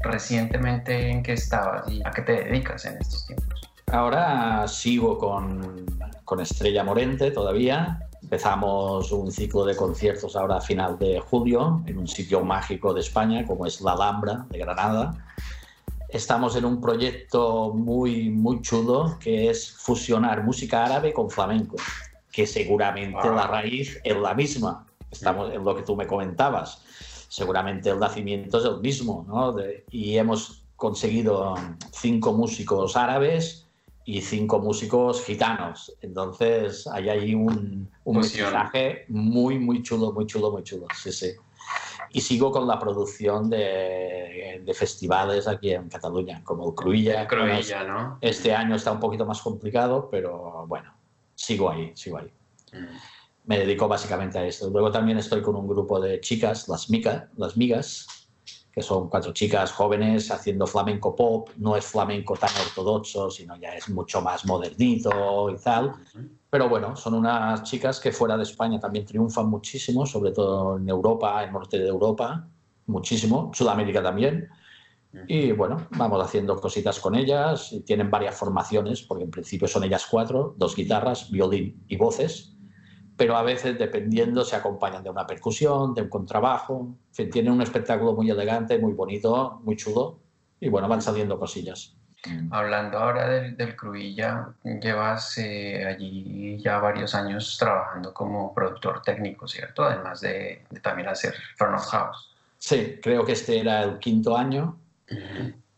[0.00, 3.60] Recientemente, ¿en qué estabas y a qué te dedicas en estos tiempos?
[3.92, 5.86] Ahora sigo con,
[6.24, 8.00] con Estrella Morente todavía.
[8.22, 13.00] Empezamos un ciclo de conciertos ahora a final de julio en un sitio mágico de
[13.00, 15.14] España como es la Alhambra de Granada.
[16.14, 21.74] Estamos en un proyecto muy, muy chulo que es fusionar música árabe con flamenco,
[22.30, 24.86] que seguramente la raíz es la misma.
[25.10, 26.84] Estamos en lo que tú me comentabas.
[27.28, 29.56] Seguramente el nacimiento es el mismo, ¿no?
[29.90, 31.56] y hemos conseguido
[31.90, 33.66] cinco músicos árabes
[34.04, 35.96] y cinco músicos gitanos.
[36.00, 40.86] Entonces hay ahí un, un mensaje muy, muy chulo, muy chulo, muy chulo.
[40.94, 41.32] Sí, sí.
[42.14, 47.26] Y sigo con la producción de, de festivales aquí en Cataluña, como el Cruilla.
[47.26, 48.18] Cruilla, ¿no?
[48.20, 50.94] Este año está un poquito más complicado, pero bueno,
[51.34, 52.32] sigo ahí, sigo ahí.
[52.72, 52.96] Mm.
[53.46, 54.70] Me dedico básicamente a esto.
[54.70, 58.06] Luego también estoy con un grupo de chicas, las, mica, las migas,
[58.72, 63.74] que son cuatro chicas jóvenes haciendo flamenco pop, no es flamenco tan ortodoxo, sino ya
[63.74, 65.92] es mucho más modernito y tal.
[66.54, 70.88] Pero bueno, son unas chicas que fuera de España también triunfan muchísimo, sobre todo en
[70.88, 72.48] Europa, en norte de Europa,
[72.86, 74.48] muchísimo, Sudamérica también.
[75.26, 79.82] Y bueno, vamos haciendo cositas con ellas, y tienen varias formaciones, porque en principio son
[79.82, 82.56] ellas cuatro, dos guitarras, violín y voces,
[83.16, 86.94] pero a veces, dependiendo, se acompañan de una percusión, de un contrabajo.
[87.18, 90.20] En tienen un espectáculo muy elegante, muy bonito, muy chulo,
[90.60, 91.96] y bueno, van saliendo cosillas.
[92.50, 99.46] Hablando ahora del, del Cruilla, llevas eh, allí ya varios años trabajando como productor técnico,
[99.46, 99.84] ¿cierto?
[99.84, 102.30] Además de, también hacer front of house.
[102.58, 104.78] Sí, creo que este era el quinto año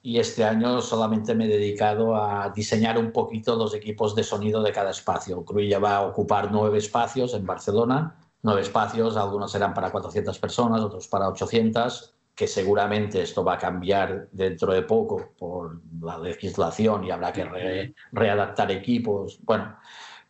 [0.03, 4.63] y este año solamente me he dedicado a diseñar un poquito los equipos de sonido
[4.63, 5.45] de cada espacio.
[5.45, 10.81] Cruilla va a ocupar nueve espacios en Barcelona, nueve espacios, algunos serán para 400 personas,
[10.81, 17.05] otros para 800 que seguramente esto va a cambiar dentro de poco por la legislación
[17.05, 19.39] y habrá que readaptar equipos.
[19.43, 19.75] Bueno,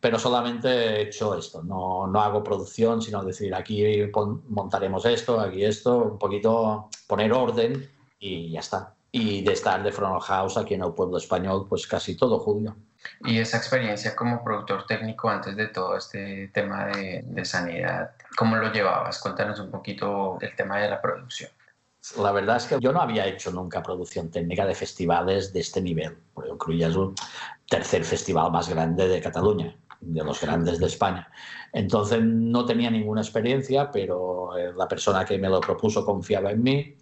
[0.01, 4.09] pero solamente he hecho esto, no, no hago producción, sino decir aquí
[4.49, 7.90] montaremos esto, aquí esto, un poquito poner orden
[8.21, 8.95] y ya está.
[9.11, 12.77] Y de estar de front house aquí en el pueblo español, pues casi todo julio.
[13.25, 18.57] Y esa experiencia como productor técnico antes de todo este tema de, de sanidad, ¿cómo
[18.57, 19.19] lo llevabas?
[19.19, 21.51] Cuéntanos un poquito del tema de la producción.
[22.19, 25.81] La verdad es que yo no había hecho nunca producción técnica de festivales de este
[25.81, 26.16] nivel.
[26.33, 27.14] Porque Cruïlla es un
[27.69, 31.29] tercer festival más grande de Cataluña, de los grandes de España.
[31.73, 36.62] Entonces no tenía ninguna experiencia, pero eh, la persona que me lo propuso confiaba en
[36.62, 36.97] mí.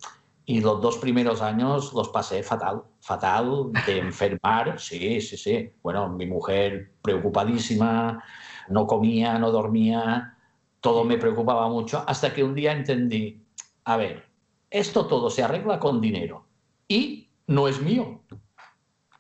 [0.46, 5.72] Y los dos primeros años los pasé fatal, fatal de enfermar, sí, sí, sí.
[5.82, 8.22] Bueno, mi mujer preocupadísima,
[8.68, 10.36] no comía, no dormía,
[10.80, 13.42] todo me preocupaba mucho, hasta que un día entendí,
[13.84, 14.33] a ver,
[14.74, 16.46] esto todo se arregla con dinero
[16.88, 18.22] y no es mío.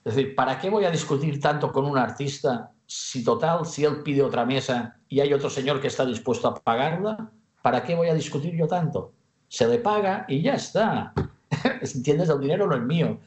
[0.05, 4.03] Es decir, ¿para qué voy a discutir tanto con un artista si total, si él
[4.03, 7.31] pide otra mesa y hay otro señor que está dispuesto a pagarla?
[7.61, 9.13] ¿Para qué voy a discutir yo tanto?
[9.49, 11.13] Se le paga y ya está.
[11.95, 12.31] ¿Entiendes?
[12.31, 13.21] El dinero no es mío.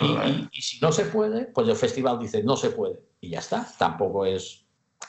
[0.00, 3.66] Y, si no se puede, pues el festival dice no se puede y ya está.
[3.76, 4.64] Tampoco es.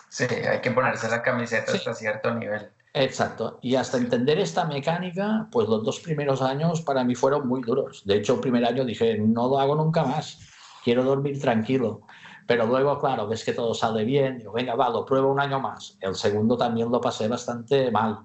[0.09, 2.71] Sí, hay que ponerse la camiseta hasta cierto nivel.
[2.93, 3.57] Exacto.
[3.61, 8.03] Y hasta entender esta mecánica, pues los dos primeros años para mí fueron muy duros.
[8.05, 10.39] De hecho, el primer año dije, no lo hago nunca más,
[10.83, 12.01] quiero dormir tranquilo.
[12.45, 15.59] Pero luego, claro, ves que todo sale bien, digo, venga, va, lo pruebo un año
[15.59, 15.97] más.
[16.01, 18.19] El segundo también lo pasé bastante mal.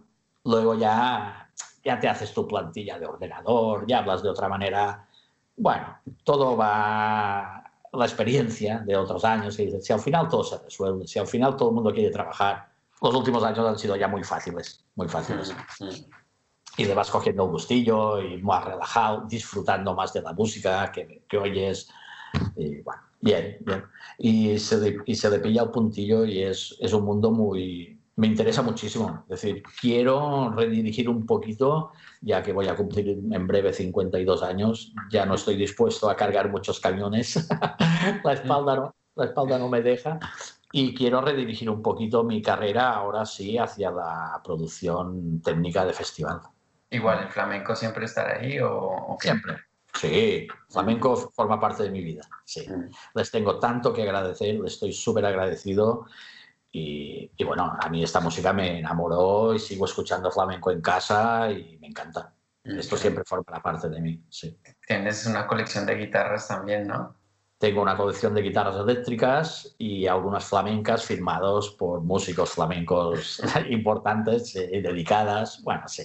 [0.44, 1.50] Luego ya,
[1.85, 5.09] ya te haces tu plantilla de ordenador, ya hablas de otra manera.
[5.57, 10.59] Bueno, todo va la experiencia de otros años y dices, si al final todo se
[10.59, 12.67] resuelve, si al final todo el mundo quiere trabajar,
[13.00, 15.54] los últimos años han sido ya muy fáciles, muy fáciles.
[16.76, 21.24] Y le vas cogiendo un gustillo y más relajado, disfrutando más de la música que,
[21.28, 21.88] que oyes.
[22.56, 23.84] Y bueno, bien, bien.
[24.18, 27.96] Y se, le, y se le pilla el puntillo y es, es un mundo muy...
[28.16, 29.24] Me interesa muchísimo.
[29.28, 34.92] Es decir, quiero redirigir un poquito, ya que voy a cumplir en breve 52 años,
[35.11, 37.48] ya no estoy dispuesto a cargar muchos camiones.
[38.24, 40.18] la, espalda la espalda no me deja
[40.72, 46.40] y quiero redirigir un poquito mi carrera ahora sí hacia la producción técnica de festival.
[46.90, 49.57] Igual, ¿el flamenco siempre estará ahí o, Siempre.
[49.94, 52.22] Sí, flamenco forma parte de mi vida.
[52.44, 52.68] Sí.
[52.68, 52.90] Mm.
[53.14, 56.07] Les tengo tanto que agradecer, les estoy súper agradecido.
[56.70, 61.50] Y, y, bueno, a mí esta música me enamoró y sigo escuchando flamenco en casa
[61.50, 62.35] y me encanta.
[62.64, 64.22] Mm, Esto siempre forma parte de mí.
[64.28, 64.61] Sí.
[64.87, 67.17] Tienes una colección de guitarras también, ¿no?
[67.59, 74.81] Tengo una colección de guitarras eléctricas y algunas flamencas firmados por músicos flamencos importantes y
[74.81, 75.61] dedicadas.
[75.64, 76.05] Bueno, sí.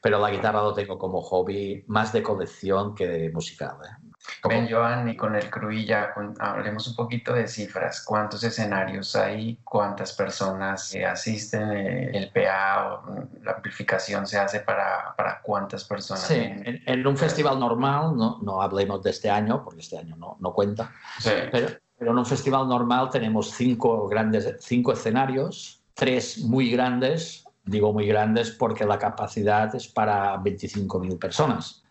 [0.00, 3.78] Pero la guitarra lo tengo como hobby más de colección que de musical.
[3.84, 4.05] ¿eh?
[4.48, 8.02] Ben Joan, y con el Cruilla, hablemos un poquito de cifras.
[8.02, 9.58] ¿Cuántos escenarios hay?
[9.64, 11.72] ¿Cuántas personas asisten?
[11.72, 16.24] Eh, ¿El PA o la amplificación se hace para, para cuántas personas?
[16.24, 20.36] Sí, en, un festival normal, no, no hablemos de este año, porque este año no,
[20.40, 21.30] no cuenta, sí.
[21.50, 27.92] pero, pero en un festival normal tenemos cinco, grandes, cinco escenarios, tres muy grandes, digo
[27.92, 31.82] muy grandes porque la capacidad es para 25.000 personas.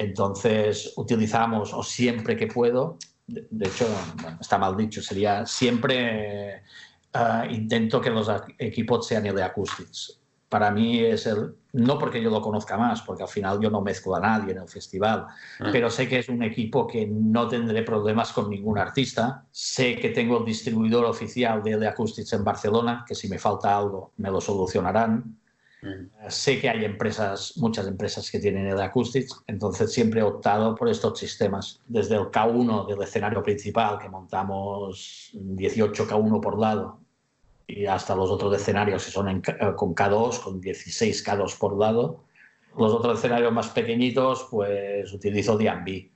[0.00, 3.86] Entonces utilizamos, o siempre que puedo, de, hecho,
[4.40, 6.62] está mal dicho, sería siempre
[7.14, 10.18] uh, intento que los equipos sean de acoustics.
[10.48, 13.82] Para mí es el, no porque yo lo conozca más, porque al final yo no
[13.82, 15.68] mezclo a nadie en el festival, ah.
[15.70, 19.44] pero sé que es un equipo que no tendré problemas con ningún artista.
[19.50, 23.76] Sé que tengo el distribuidor oficial de L Acoustics en Barcelona, que si me falta
[23.76, 25.39] algo me lo solucionarán.
[26.28, 30.88] Sé que hay empresas, muchas empresas que tienen el acoustics, entonces siempre he optado por
[30.88, 31.80] estos sistemas.
[31.86, 37.00] Desde el K1 del escenario principal, que montamos 18 K1 por lado,
[37.66, 39.42] y hasta los otros escenarios que son eh,
[39.76, 42.24] con K2, con 16 K2 por lado.
[42.76, 46.10] Los otros escenarios más pequeñitos, pues utilizo D&B.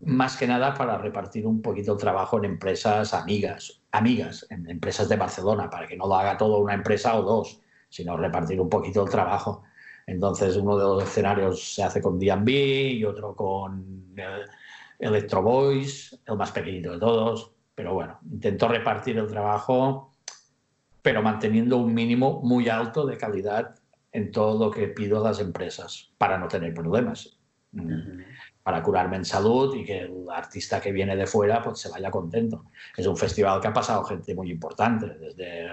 [0.00, 5.08] Más que nada para repartir un poquito el trabajo en empresas amigas amigas en empresas
[5.08, 8.68] de Barcelona para que no lo haga todo una empresa o dos, sino repartir un
[8.68, 9.64] poquito el trabajo.
[10.06, 14.14] Entonces, uno de los escenarios se hace con D&B y otro con
[14.98, 17.52] Electro Voice, el más pequeñito de todos.
[17.74, 20.14] Pero bueno, intento repartir el trabajo,
[21.02, 23.74] pero manteniendo un mínimo muy alto de calidad
[24.12, 27.38] en todo lo que pido a las empresas para no tener problemas.
[27.72, 28.22] Mm.
[28.62, 32.10] Para curarme en salud y que el artista que viene de fuera pues, se vaya
[32.10, 32.64] contento.
[32.96, 35.68] Es un festival que ha pasado gente muy importante, desde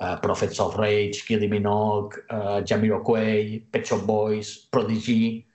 [0.00, 5.46] uh, Prophets of Rage, Kylie Minogue, uh, Jamiroquai, Pet Shop Boys, Prodigy.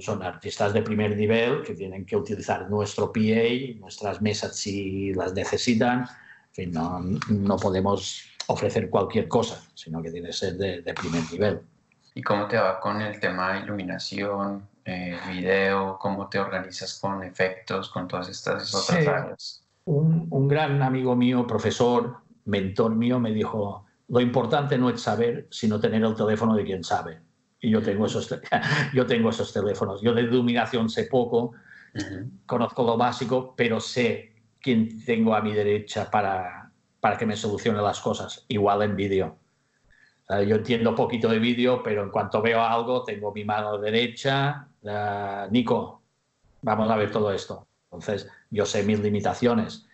[0.00, 5.34] Son artistas de primer nivel que tienen que utilizar nuestro PA, nuestras mesas si las
[5.34, 6.00] necesitan.
[6.00, 10.94] En fin, no, no podemos ofrecer cualquier cosa, sino que tiene que ser de, de
[10.94, 11.60] primer nivel.
[12.14, 15.98] ¿Y cómo te va con el tema de iluminación, eh, video?
[16.00, 19.62] ¿Cómo te organizas con efectos, con todas estas otras áreas?
[19.84, 22.16] Un, un, gran amigo mío, profesor,
[22.48, 26.82] mentor mío, me dijo, lo importante no es saber, sino tener el teléfono de quien
[26.82, 27.20] sabe.
[27.60, 28.28] Y yo tengo esos,
[28.94, 30.00] yo tengo esos teléfonos.
[30.02, 31.52] Yo de iluminación sé poco,
[32.46, 36.70] conozco lo básico, pero sé quién tengo a mi derecha para,
[37.00, 39.38] para que me solucione las cosas, igual en vídeo.
[40.28, 44.68] Uh, yo entiendo poquito de vídeo, pero en cuanto veo algo, tengo mi mano derecha.
[44.82, 46.02] Uh, Nico,
[46.62, 47.66] vamos a ver todo esto.
[47.84, 49.87] Entonces, yo sé mis limitaciones.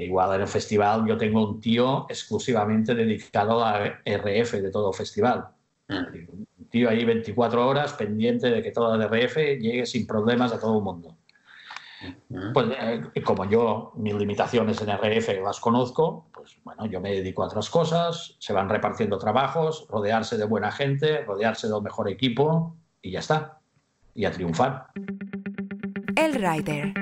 [0.00, 4.88] E igual en el festival yo tengo un tío exclusivamente dedicado a RF de todo
[4.88, 5.48] el festival.
[5.88, 5.94] Mm.
[6.58, 10.58] Un tío ahí 24 horas pendiente de que toda la RF llegue sin problemas a
[10.58, 11.18] todo el mundo.
[12.54, 17.42] Pues eh, como yo mis limitaciones en RF las conozco, pues bueno, yo me dedico
[17.42, 22.74] a otras cosas, se van repartiendo trabajos, rodearse de buena gente, rodearse del mejor equipo
[23.02, 23.60] y ya está.
[24.14, 24.86] Y a triunfar.
[26.16, 26.94] El Rider.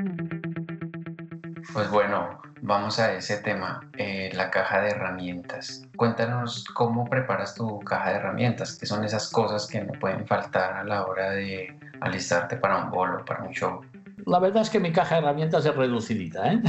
[1.73, 5.83] Pues bueno, vamos a ese tema, eh, la caja de herramientas.
[5.97, 10.73] Cuéntanos cómo preparas tu caja de herramientas, qué son esas cosas que no pueden faltar
[10.73, 13.81] a la hora de alistarte para un bolo, para un show
[14.29, 16.61] la verdad es que mi caja de herramientas es reducidita, ¿eh?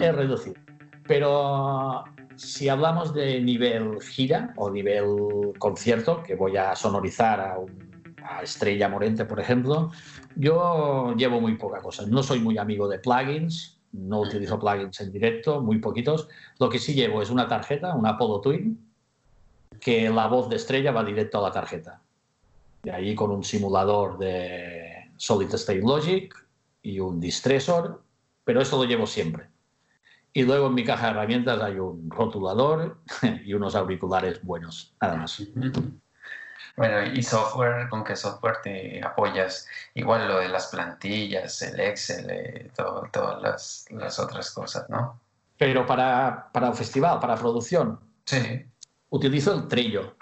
[0.00, 0.60] es reducida.
[1.06, 2.04] Pero
[2.36, 7.56] si hablamos de nivel gira o nivel concierto, que voy a sonorizar a,
[8.24, 9.90] a, Estrella Morente, por ejemplo,
[10.36, 12.04] yo llevo muy poca cosa.
[12.06, 16.28] No soy muy amigo de plugins, no utilizo plugins en directo, muy poquitos.
[16.58, 18.92] Lo que sí llevo es una tarjeta, una Apollo Twin,
[19.80, 22.00] que la voz de Estrella va directo a la tarjeta.
[22.82, 26.34] De ahí con un simulador de Solid State Logic,
[26.82, 28.02] y un distressor,
[28.44, 29.48] pero esto lo llevo siempre.
[30.34, 32.98] Y luego en mi caja de herramientas hay un rotulador
[33.44, 35.42] y unos auriculares buenos, nada más.
[36.76, 37.88] Bueno, ¿y software?
[37.88, 39.66] ¿Con qué software te apoyas?
[39.94, 45.20] Igual lo de las plantillas, el Excel, eh, todas las, las, otras cosas, ¿no?
[45.58, 48.64] Pero para, para festival, para producción, sí.
[49.10, 50.16] utilizo el Trello.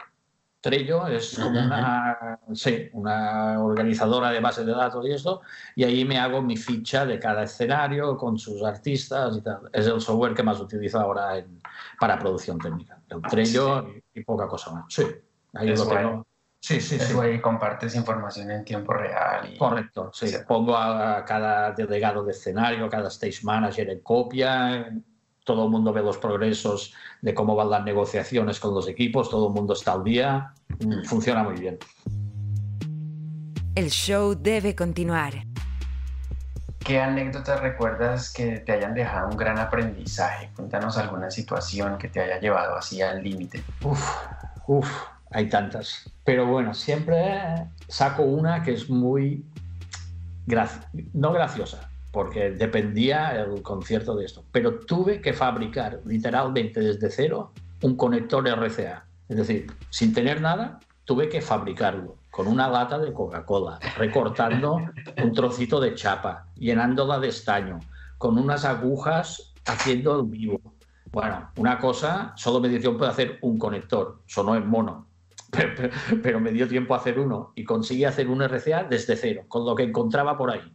[0.61, 5.40] Trello es como una, sí, una organizadora de bases de datos y esto,
[5.74, 9.70] y ahí me hago mi ficha de cada escenario con sus artistas y tal.
[9.72, 11.62] Es el software que más utilizo ahora en,
[11.98, 12.98] para producción técnica.
[13.09, 14.84] El Trello y, poca cosa más.
[14.88, 15.07] Sí,
[15.55, 16.26] ahí lo tengo.
[16.61, 17.15] Sí, sí, sí.
[17.19, 19.55] Ahí compartes información en tiempo real.
[19.59, 20.31] Correcto, sí.
[20.47, 24.93] Pongo a cada delegado de escenario, a cada stage manager en copia,
[25.45, 29.49] todo el mundo ve los progresos de cómo van las negociaciones con los equipos, todo
[29.49, 31.79] el mundo está al día, mm, funciona muy bien.
[33.75, 35.33] El show debe continuar.
[36.79, 40.51] ¿Qué anécdotas recuerdas que te hayan dejado un gran aprendizaje?
[40.55, 43.63] Cuéntanos alguna situación que te haya llevado así al límite.
[43.83, 44.01] Uf,
[44.67, 44.89] uf,
[45.31, 46.11] hay tantas.
[46.24, 47.41] Pero bueno, siempre
[47.89, 49.45] saco una que es muy,
[51.12, 54.45] no graciosa, porque dependía el concierto de esto.
[54.53, 57.53] Pero tuve que fabricar literalmente desde cero
[57.83, 59.05] un conector RCA.
[59.28, 64.76] Es decir, sin tener nada, tuve que fabricarlo con una lata de Coca-Cola, recortando
[65.22, 67.81] un trocito de chapa, llenándola de estaño,
[68.18, 70.61] con unas agujas haciendo el vivo.
[71.12, 75.07] Bueno, una cosa, solo me dio tiempo de hacer un conector, sonó en mono,
[75.76, 75.90] pero,
[76.22, 79.64] pero me dio tiempo a hacer uno y conseguí hacer un RCA desde cero, con
[79.64, 80.72] lo que encontraba por ahí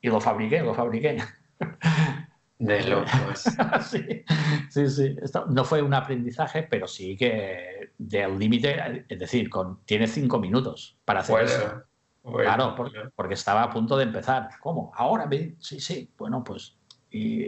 [0.00, 1.18] y lo fabriqué, lo fabriqué.
[2.58, 3.44] De locos.
[3.88, 4.24] sí,
[4.68, 5.16] sí, sí.
[5.22, 10.40] Esto no fue un aprendizaje, pero sí que del límite, es decir, con, tiene cinco
[10.40, 11.84] minutos para hacer eso.
[12.24, 12.74] claro,
[13.14, 14.48] porque, estaba a punto de empezar.
[14.60, 14.90] ¿Cómo?
[14.96, 15.28] Ahora,
[15.60, 16.10] sí, sí.
[16.18, 16.76] Bueno, pues.
[17.12, 17.44] Y,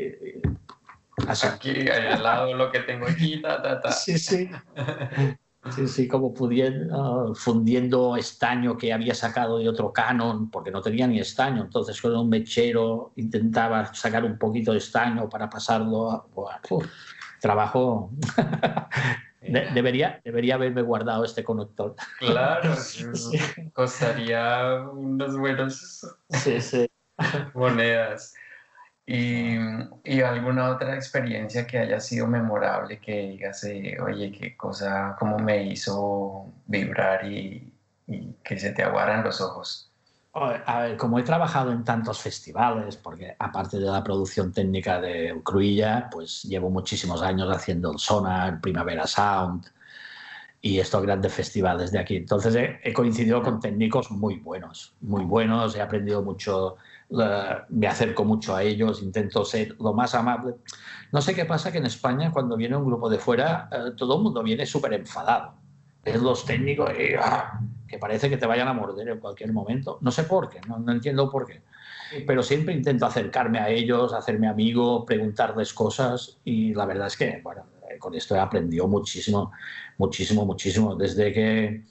[1.26, 3.92] Aquí, al lado, lo que tengo aquí, ta, ta, ta.
[3.92, 4.48] Sí, sí.
[5.68, 11.06] Sí, sí, como pudiendo, fundiendo estaño que había sacado de otro canon, porque no tenía
[11.06, 11.62] ni estaño.
[11.62, 16.10] Entonces, con un mechero intentaba sacar un poquito de estaño para pasarlo.
[16.10, 16.24] A,
[17.40, 18.10] trabajo.
[19.40, 21.96] debería, debería haberme guardado este conector.
[22.18, 22.74] Claro,
[23.72, 26.06] costaría unos buenos
[27.54, 28.34] monedas.
[29.12, 35.36] Y, alguna otra experiencia que haya sido memorable, que digas, eh, oye, qué cosa, cómo
[35.36, 37.72] me hizo vibrar y,
[38.44, 39.90] que se te aguaran los ojos.
[40.32, 45.40] A ver, como he trabajado en tantos festivales, porque aparte de la producción técnica de
[45.42, 49.66] Cruilla, pues llevo muchísimos años haciendo el Sonar, Primavera Sound
[50.60, 52.16] y estos grandes festivales de aquí.
[52.16, 56.76] Entonces he coincidido con técnicos muy buenos, muy buenos, he aprendido mucho
[57.10, 60.54] me acerco mucho a ellos, intento ser lo más amable.
[61.12, 64.16] No sé qué pasa que en España cuando viene un grupo de fuera, eh, todo
[64.16, 65.54] el mundo viene súper enfadado.
[66.04, 66.90] Es los técnicos
[67.20, 69.98] ah, que parece que te vayan a morder en cualquier momento.
[70.00, 71.62] No sé por qué, no, no entiendo por qué.
[72.26, 77.40] Pero siempre intento acercarme a ellos, hacerme amigo, preguntarles cosas y la verdad es que,
[77.42, 77.64] bueno,
[77.98, 79.52] con esto he aprendido muchísimo,
[79.98, 80.96] muchísimo, muchísimo.
[80.96, 81.84] Desde que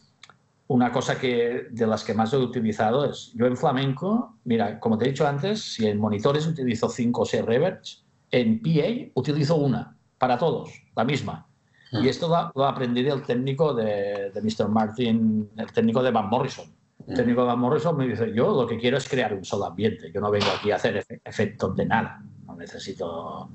[0.69, 4.99] una cosa que de las que más he utilizado es, yo en flamenco, mira, como
[4.99, 9.55] te he dicho antes, si en monitores utilizo 5 o 6 reverbs, en PA utilizo
[9.55, 11.47] una, para todos, la misma.
[11.91, 12.09] Y ah.
[12.09, 14.69] esto lo, aprendí del técnico de, de, Mr.
[14.69, 16.65] Martin, el técnico de Van Morrison.
[17.07, 19.65] El técnico de Van Morrison me dice, yo lo que quiero es crear un solo
[19.65, 23.49] ambiente, yo no vengo aquí a hacer efectos de nada, no necesito,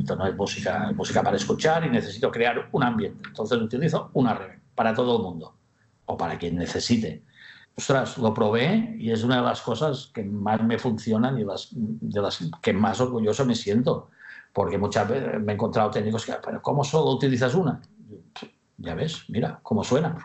[0.00, 3.22] esto no es música, es música para escuchar y necesito crear un ambiente.
[3.28, 5.54] Entonces utilizo una reverb para todo el mundo
[6.06, 7.22] o para quien necesite.
[7.76, 11.68] Ostras, lo probé y es una de las cosas que más me funcionan y las,
[11.72, 14.10] de las que más orgulloso me siento.
[14.52, 17.82] Porque muchas veces me he encontrado técnicos que, pero ¿cómo solo utilizas una?
[18.78, 20.16] Ya ves, mira cómo suena.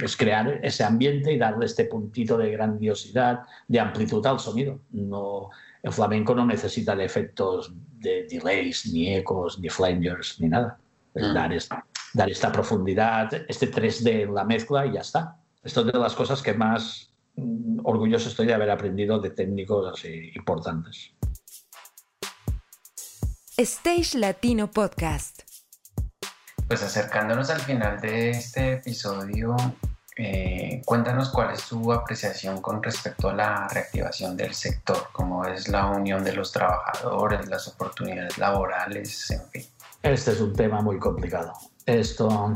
[0.00, 4.78] Es crear ese ambiente y darle este puntito de grandiosidad, de amplitud al sonido.
[4.90, 5.50] No,
[5.82, 10.78] el flamenco no necesita de efectos de delays, ni ecos, ni flangers, ni nada.
[11.14, 11.34] Mm.
[11.34, 11.84] dar esta,
[12.14, 15.36] dar esta profundidad, este 3D en la mezcla y ya está.
[15.62, 19.92] Esto es de las cosas que más mm, orgulloso estoy de haber aprendido de técnicos
[19.92, 21.12] así importantes.
[23.56, 25.42] Stage Latino Podcast.
[26.66, 29.54] Pues acercándonos al final de este episodio,
[30.16, 35.68] eh, cuéntanos cuál es tu apreciación con respecto a la reactivación del sector, cómo es
[35.68, 39.66] la unión de los trabajadores, las oportunidades laborales, en fin.
[40.02, 41.52] Este es un tema muy complicado.
[41.86, 42.52] Esto,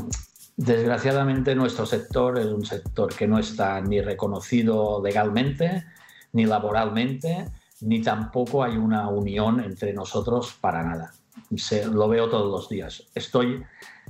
[0.55, 5.85] desgraciadamente, nuestro sector es un sector que no está ni reconocido legalmente,
[6.33, 7.45] ni laboralmente,
[7.81, 11.13] ni tampoco hay una unión entre nosotros para nada.
[11.55, 13.07] Se, lo veo todos los días.
[13.13, 13.63] Estoy,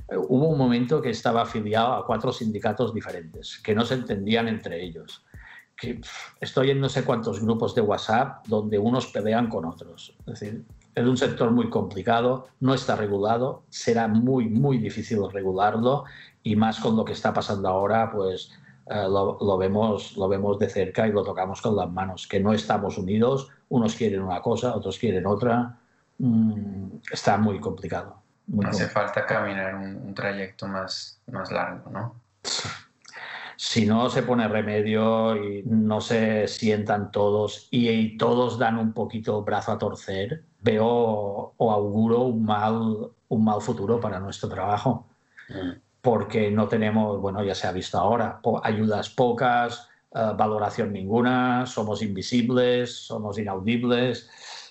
[0.08, 4.82] hubo un momento que estaba afiliado a cuatro sindicatos diferentes, que no se entendían entre
[4.82, 5.24] ellos.
[6.40, 10.16] Estoy en no sé cuántos grupos de WhatsApp donde unos pelean con otros.
[10.20, 10.64] Es decir,
[10.98, 16.04] es un sector muy complicado, no está regulado, será muy, muy difícil regularlo
[16.42, 18.50] y más con lo que está pasando ahora, pues
[18.86, 22.52] eh, lo, vemos, lo vemos de cerca y lo tocamos con las manos, que no
[22.52, 25.78] estamos unidos, unos quieren una cosa, otros quieren otra,
[26.18, 28.22] mm, está muy complicado.
[28.64, 32.14] Hace falta caminar un, un, trayecto más, más largo, ¿no?
[33.60, 39.42] Si no se pone remedio y no se sientan todos y, todos dan un poquito
[39.42, 45.08] brazo a torcer, veo o auguro un mal, un mal futuro para nuestro trabajo.
[45.48, 45.70] Mm.
[46.00, 52.00] Porque no tenemos, bueno, ya se ha visto ahora, ayudas pocas, eh, valoración ninguna, somos
[52.00, 54.30] invisibles, somos inaudibles.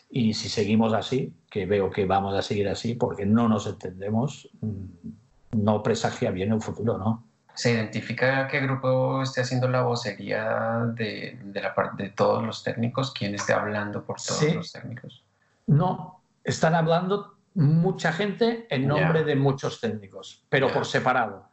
[0.10, 4.50] Y si seguimos así, que veo que vamos a seguir así porque no nos entendemos,
[4.62, 7.27] mm, no presagia bien el futuro, ¿no?
[7.58, 13.12] ¿Se identifica qué grupo esté haciendo la vocería de, la parte de todos los técnicos?
[13.12, 15.26] ¿Quién esté hablando por todos los técnicos?
[15.66, 21.50] No, están hablando mucha gente en nombre de muchos técnicos, pero por separado.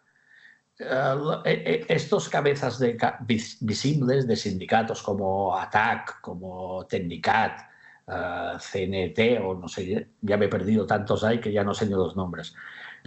[0.78, 2.98] Eh, estos cabezas de,
[3.60, 7.60] visibles de sindicatos como ATAC, como Tecnicat,
[8.08, 11.86] uh, CNT o no sé, ya me he perdido tantos hay que ya no sé
[11.86, 12.54] ni los nombres.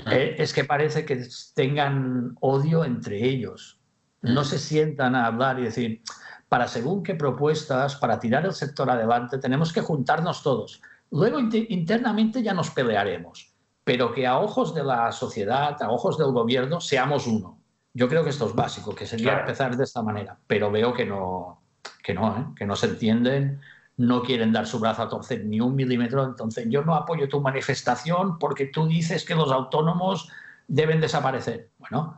[0.06, 3.80] Eh, es que parece que tengan odio entre ellos.
[4.22, 6.02] No se sientan a hablar y decir,
[6.50, 10.82] para según qué propuestas, para tirar el sector adelante, tenemos que juntarnos todos.
[11.12, 16.32] Luego internamente ya nos pelearemos, pero que a ojos de la sociedad, a ojos del
[16.32, 17.60] gobierno, seamos uno.
[17.94, 21.06] Yo creo que esto es básico, que sería empezar de esta manera, pero veo que
[21.06, 21.64] no,
[22.04, 22.46] que no, ¿eh?
[22.56, 23.62] que no se entienden,
[23.98, 27.42] no quieren dar su brazo a torcer ni un milímetro, entonces yo no apoyo tu
[27.42, 30.30] manifestación porque tú dices que los autónomos
[30.68, 31.72] deben desaparecer.
[31.80, 32.18] Bueno,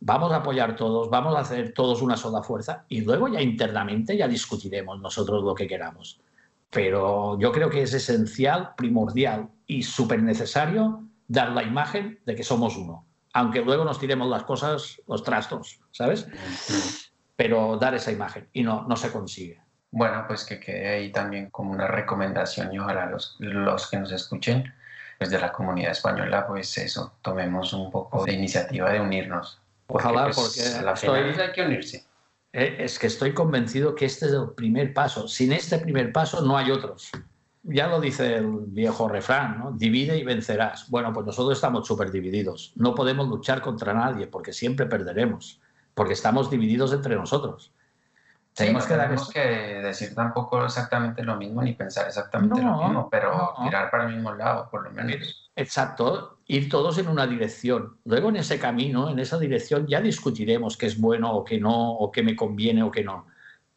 [0.00, 4.16] vamos a apoyar todos, vamos a hacer todos una sola fuerza y luego ya internamente
[4.16, 6.20] ya discutiremos nosotros lo que queramos.
[6.70, 12.44] Pero yo creo que es esencial, primordial y súper necesario dar la imagen de que
[12.44, 13.04] somos uno.
[13.34, 16.26] Aunque luego nos tiremos las cosas, los trastos, ¿sabes?
[17.36, 19.59] Pero dar esa imagen y no, no se consigue.
[19.90, 24.12] Bueno, pues que quede ahí también como una recomendación y ojalá los, los que nos
[24.12, 24.72] escuchen
[25.20, 29.60] pues de la comunidad española, pues eso, tomemos un poco de iniciativa de unirnos.
[29.86, 32.06] Ojalá, porque, pues, a la estoy, hay que unirse.
[32.54, 35.28] Eh, es que estoy convencido que este es el primer paso.
[35.28, 37.10] Sin este primer paso no hay otros.
[37.64, 39.72] Ya lo dice el viejo refrán, ¿no?
[39.72, 40.88] Divide y vencerás.
[40.88, 42.72] Bueno, pues nosotros estamos súper divididos.
[42.76, 45.60] No podemos luchar contra nadie porque siempre perderemos,
[45.94, 47.72] porque estamos divididos entre nosotros.
[48.54, 53.54] Tenemos que, tenemos que decir tampoco exactamente lo mismo ni pensar exactamente lo mismo, pero
[53.62, 55.50] tirar para el mismo lado, por lo menos.
[55.54, 57.98] Exacto, ir todos en una dirección.
[58.04, 61.92] Luego en ese camino, en esa dirección, ya discutiremos qué es bueno o qué no,
[61.92, 63.26] o qué me conviene o qué no.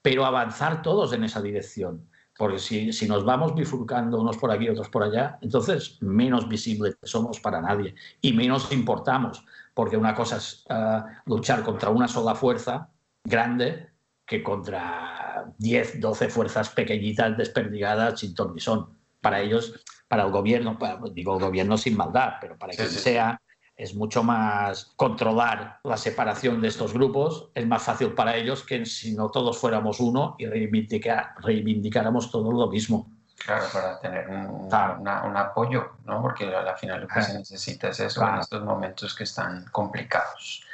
[0.01, 2.07] Pero avanzar todos en esa dirección.
[2.35, 6.97] Porque si, si nos vamos bifurcando unos por aquí, otros por allá, entonces menos visibles
[7.03, 9.45] somos para nadie y menos importamos.
[9.73, 12.89] Porque una cosa es ah, luchar contra una sola fuerza
[13.23, 13.92] grande
[14.33, 18.97] que contra 10, 12 fuerzas pequeñitas desperdigadas sin ton ni son.
[19.21, 20.75] Para ellos, para el gobierno,
[21.13, 23.39] digo el gobierno sin maldad, pero para quien sea,
[23.75, 28.87] es mucho más controlar la separación de estos grupos, es más fácil para ellos que
[28.87, 33.11] si no todos fuéramos uno y reivindicáramos todos lo mismo.
[33.45, 36.21] Claro, para tener un, un apoyo, ¿no?
[36.21, 40.65] Porque al final lo que se necesita es eso en estos momentos que están complicados.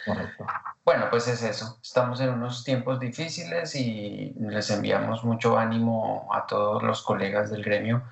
[0.85, 1.79] Bueno, pues es eso.
[1.81, 7.63] Estamos en unos tiempos difíciles y les enviamos mucho ánimo a todos los colegas del
[7.63, 8.03] gremio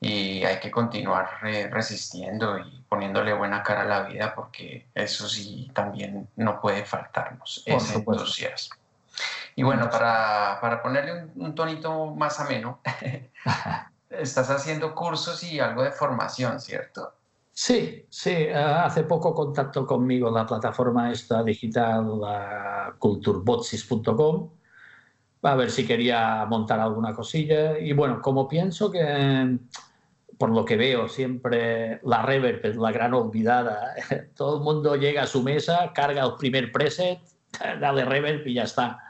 [0.00, 5.70] y hay que continuar resistiendo y poniéndole buena cara a la vida porque eso sí
[5.74, 8.76] también no puede faltarnos, ese entusiasmo.
[9.56, 12.80] Y bueno, para, para ponerle un, tonito más ameno,
[14.10, 17.14] estás haciendo cursos y algo de formación, ¿cierto?
[17.52, 18.30] Sí, sí.
[18.30, 22.20] Eh, hace poco contactó conmigo la plataforma esta digital,
[22.98, 24.50] culturbotsis.com,
[25.42, 27.76] a ver si quería montar alguna cosilla.
[27.80, 29.58] Y bueno, como pienso que,
[30.38, 33.92] por lo que veo, siempre la reverb es la gran olvidada.
[34.36, 37.18] Todo el mundo llega a su mesa, carga el primer preset,
[37.80, 39.02] dale reverb y ya está.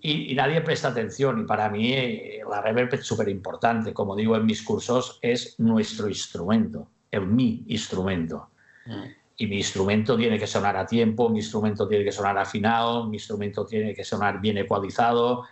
[0.00, 1.40] Y, nadie presta atención.
[1.40, 3.92] Y para mí eh, la reverb es súper importante.
[3.92, 8.50] Como digo en mis cursos, es nuestro instrumento, el mi instrumento.
[8.86, 9.02] Mm.
[9.36, 13.16] Y mi instrumento tiene que sonar a tiempo, mi instrumento tiene que sonar afinado, mi
[13.16, 15.44] instrumento tiene que sonar bien ecualizado.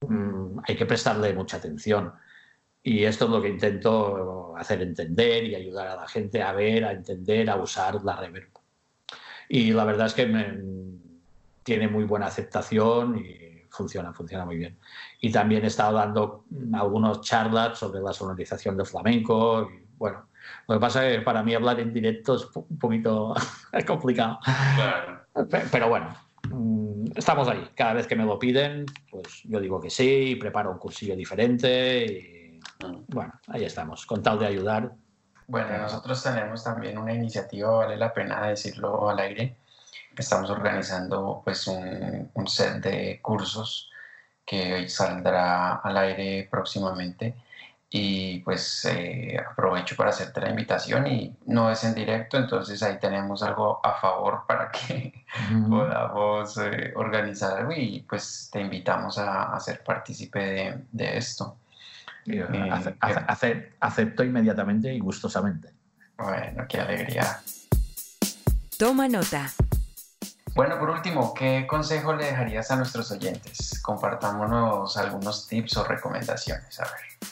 [0.00, 2.12] Mm, hay que prestarle mucha atención.
[2.82, 6.84] Y esto es lo que intento hacer entender y ayudar a la gente a ver,
[6.84, 8.50] a entender, a usar la reverb.
[9.48, 10.58] Y la verdad es que me,
[11.68, 14.78] tiene muy buena aceptación y funciona, funciona muy bien.
[15.20, 19.68] Y también he estado dando algunos charlas sobre la sonorización del flamenco.
[19.70, 20.28] Y, bueno,
[20.66, 23.34] lo que pasa es que para mí hablar en directo es un poquito
[23.86, 24.38] complicado.
[25.70, 26.16] Pero bueno,
[26.50, 27.68] mm, estamos ahí.
[27.76, 32.06] Cada vez que me lo piden, pues yo digo que sí, preparo un cursillo diferente
[32.06, 32.60] y
[33.08, 34.90] bueno, ahí estamos, con tal de ayudar.
[35.46, 39.58] Bueno, nosotros tenemos también una iniciativa, vale la pena decirlo al aire,
[40.22, 43.90] estamos organizando pues un, un, set de cursos
[44.44, 47.34] que saldrá al aire próximamente
[47.90, 52.98] y pues eh, aprovecho para hacerte la invitación y no es en directo, entonces ahí
[52.98, 55.24] tenemos algo a favor para que
[55.68, 61.56] podamos eh, organizar algo y pues te invitamos a, a ser partícipe de, de esto.
[62.26, 62.94] Eh,
[63.80, 65.70] acepto inmediatamente y gustosamente.
[66.18, 67.40] Bueno, qué alegría.
[68.76, 69.50] Toma nota.
[70.54, 73.80] Bueno, por último, ¿qué consejo le dejarías a nuestros oyentes?
[73.82, 76.80] Compartámonos algunos tips o recomendaciones.
[76.80, 77.30] A ver.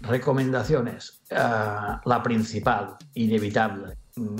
[0.00, 1.20] Recomendaciones.
[1.30, 3.96] Ah, la principal, inevitable,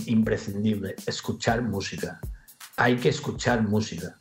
[0.06, 2.20] imprescindible, escuchar música.
[2.76, 4.16] Hay que escuchar música.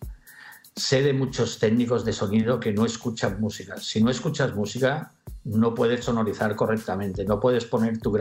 [0.76, 3.78] Sé de muchos técnicos de sonido que no escuchan música.
[3.78, 5.12] Si no escuchas música,
[5.46, 8.18] no puedes sonorizar correctamente, no puedes poner tu,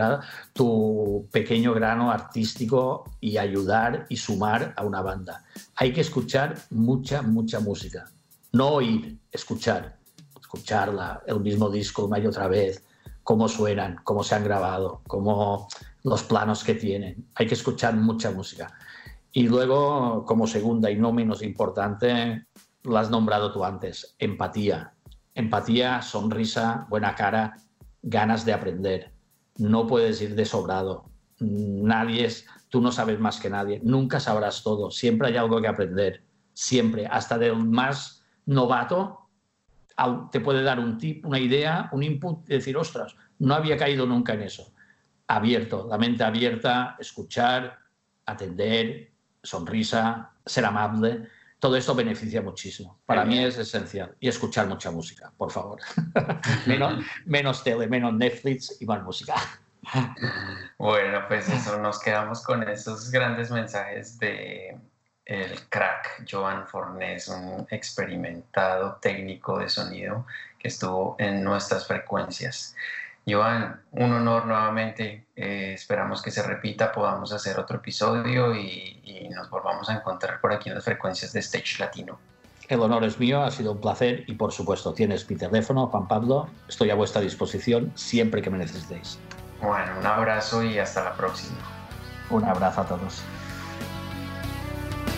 [0.53, 5.45] tu pequeño grano artístico y ayudar y sumar a una banda.
[5.77, 8.11] Hay que escuchar mucha, mucha música.
[8.53, 9.99] No oír, escuchar.
[10.41, 12.85] Escucharla, el mismo disco una y otra vez,
[13.23, 15.69] cómo suenan, cómo se han grabado, cómo
[16.03, 17.27] los planos que tienen.
[17.37, 18.75] Hay que escuchar mucha música.
[19.33, 22.45] Y luego, como segunda y no menos importante,
[22.83, 24.93] lo has nombrado tú antes, empatía
[25.35, 27.57] empatía, sonrisa, buena cara,
[28.03, 29.13] ganas de aprender.
[29.59, 31.11] No puedes ir de sobrado.
[31.39, 35.69] Nadie es, tú no sabes más que nadie, nunca sabrás todo, siempre hay algo que
[35.69, 39.23] aprender, siempre, hasta del más novato
[40.31, 44.07] te puede dar un tip, una idea, un input y decir, ostras, no había caído
[44.07, 44.73] nunca en eso.
[45.27, 47.79] Abierto, la mente abierta, escuchar,
[48.27, 49.13] atender,
[49.43, 51.29] sonrisa, ser amable,
[51.63, 52.99] todo esto beneficia muchísimo.
[53.07, 54.17] Para mí es esencial.
[54.19, 55.79] Y escuchar mucha música, por favor.
[56.67, 59.37] menos, menos tele, menos Netflix y más música.
[60.77, 64.77] Bueno, pues eso, nos quedamos con esos grandes mensajes de
[65.25, 70.27] el crack Joan Fornés, un experimentado técnico de sonido
[70.59, 72.75] que estuvo en nuestras frecuencias.
[73.27, 75.27] Joan, un honor nuevamente.
[75.37, 80.41] Eh, esperamos que se repita, podamos hacer otro episodio y, y, nos volvamos a encontrar
[80.41, 82.19] por aquí en las frecuencias de Stage Latino.
[82.69, 86.09] El honor es mío, ha sido un placer y por supuesto tienes mi teléfono, Juan
[86.09, 86.49] Pablo.
[86.69, 89.19] Estoy a vuestra disposición siempre que me necesitéis.
[89.61, 91.59] Bueno, un abrazo y hasta la próxima.
[92.31, 93.23] Un abrazo a todos.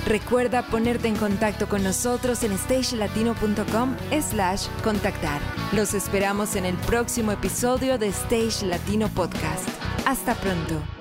[0.07, 5.41] Recuerda ponerte en contacto con nosotros en stagelatino.com slash contactar.
[5.73, 9.69] Los esperamos en el próximo episodio de Stage Latino Podcast.
[10.07, 10.94] Hasta pronto.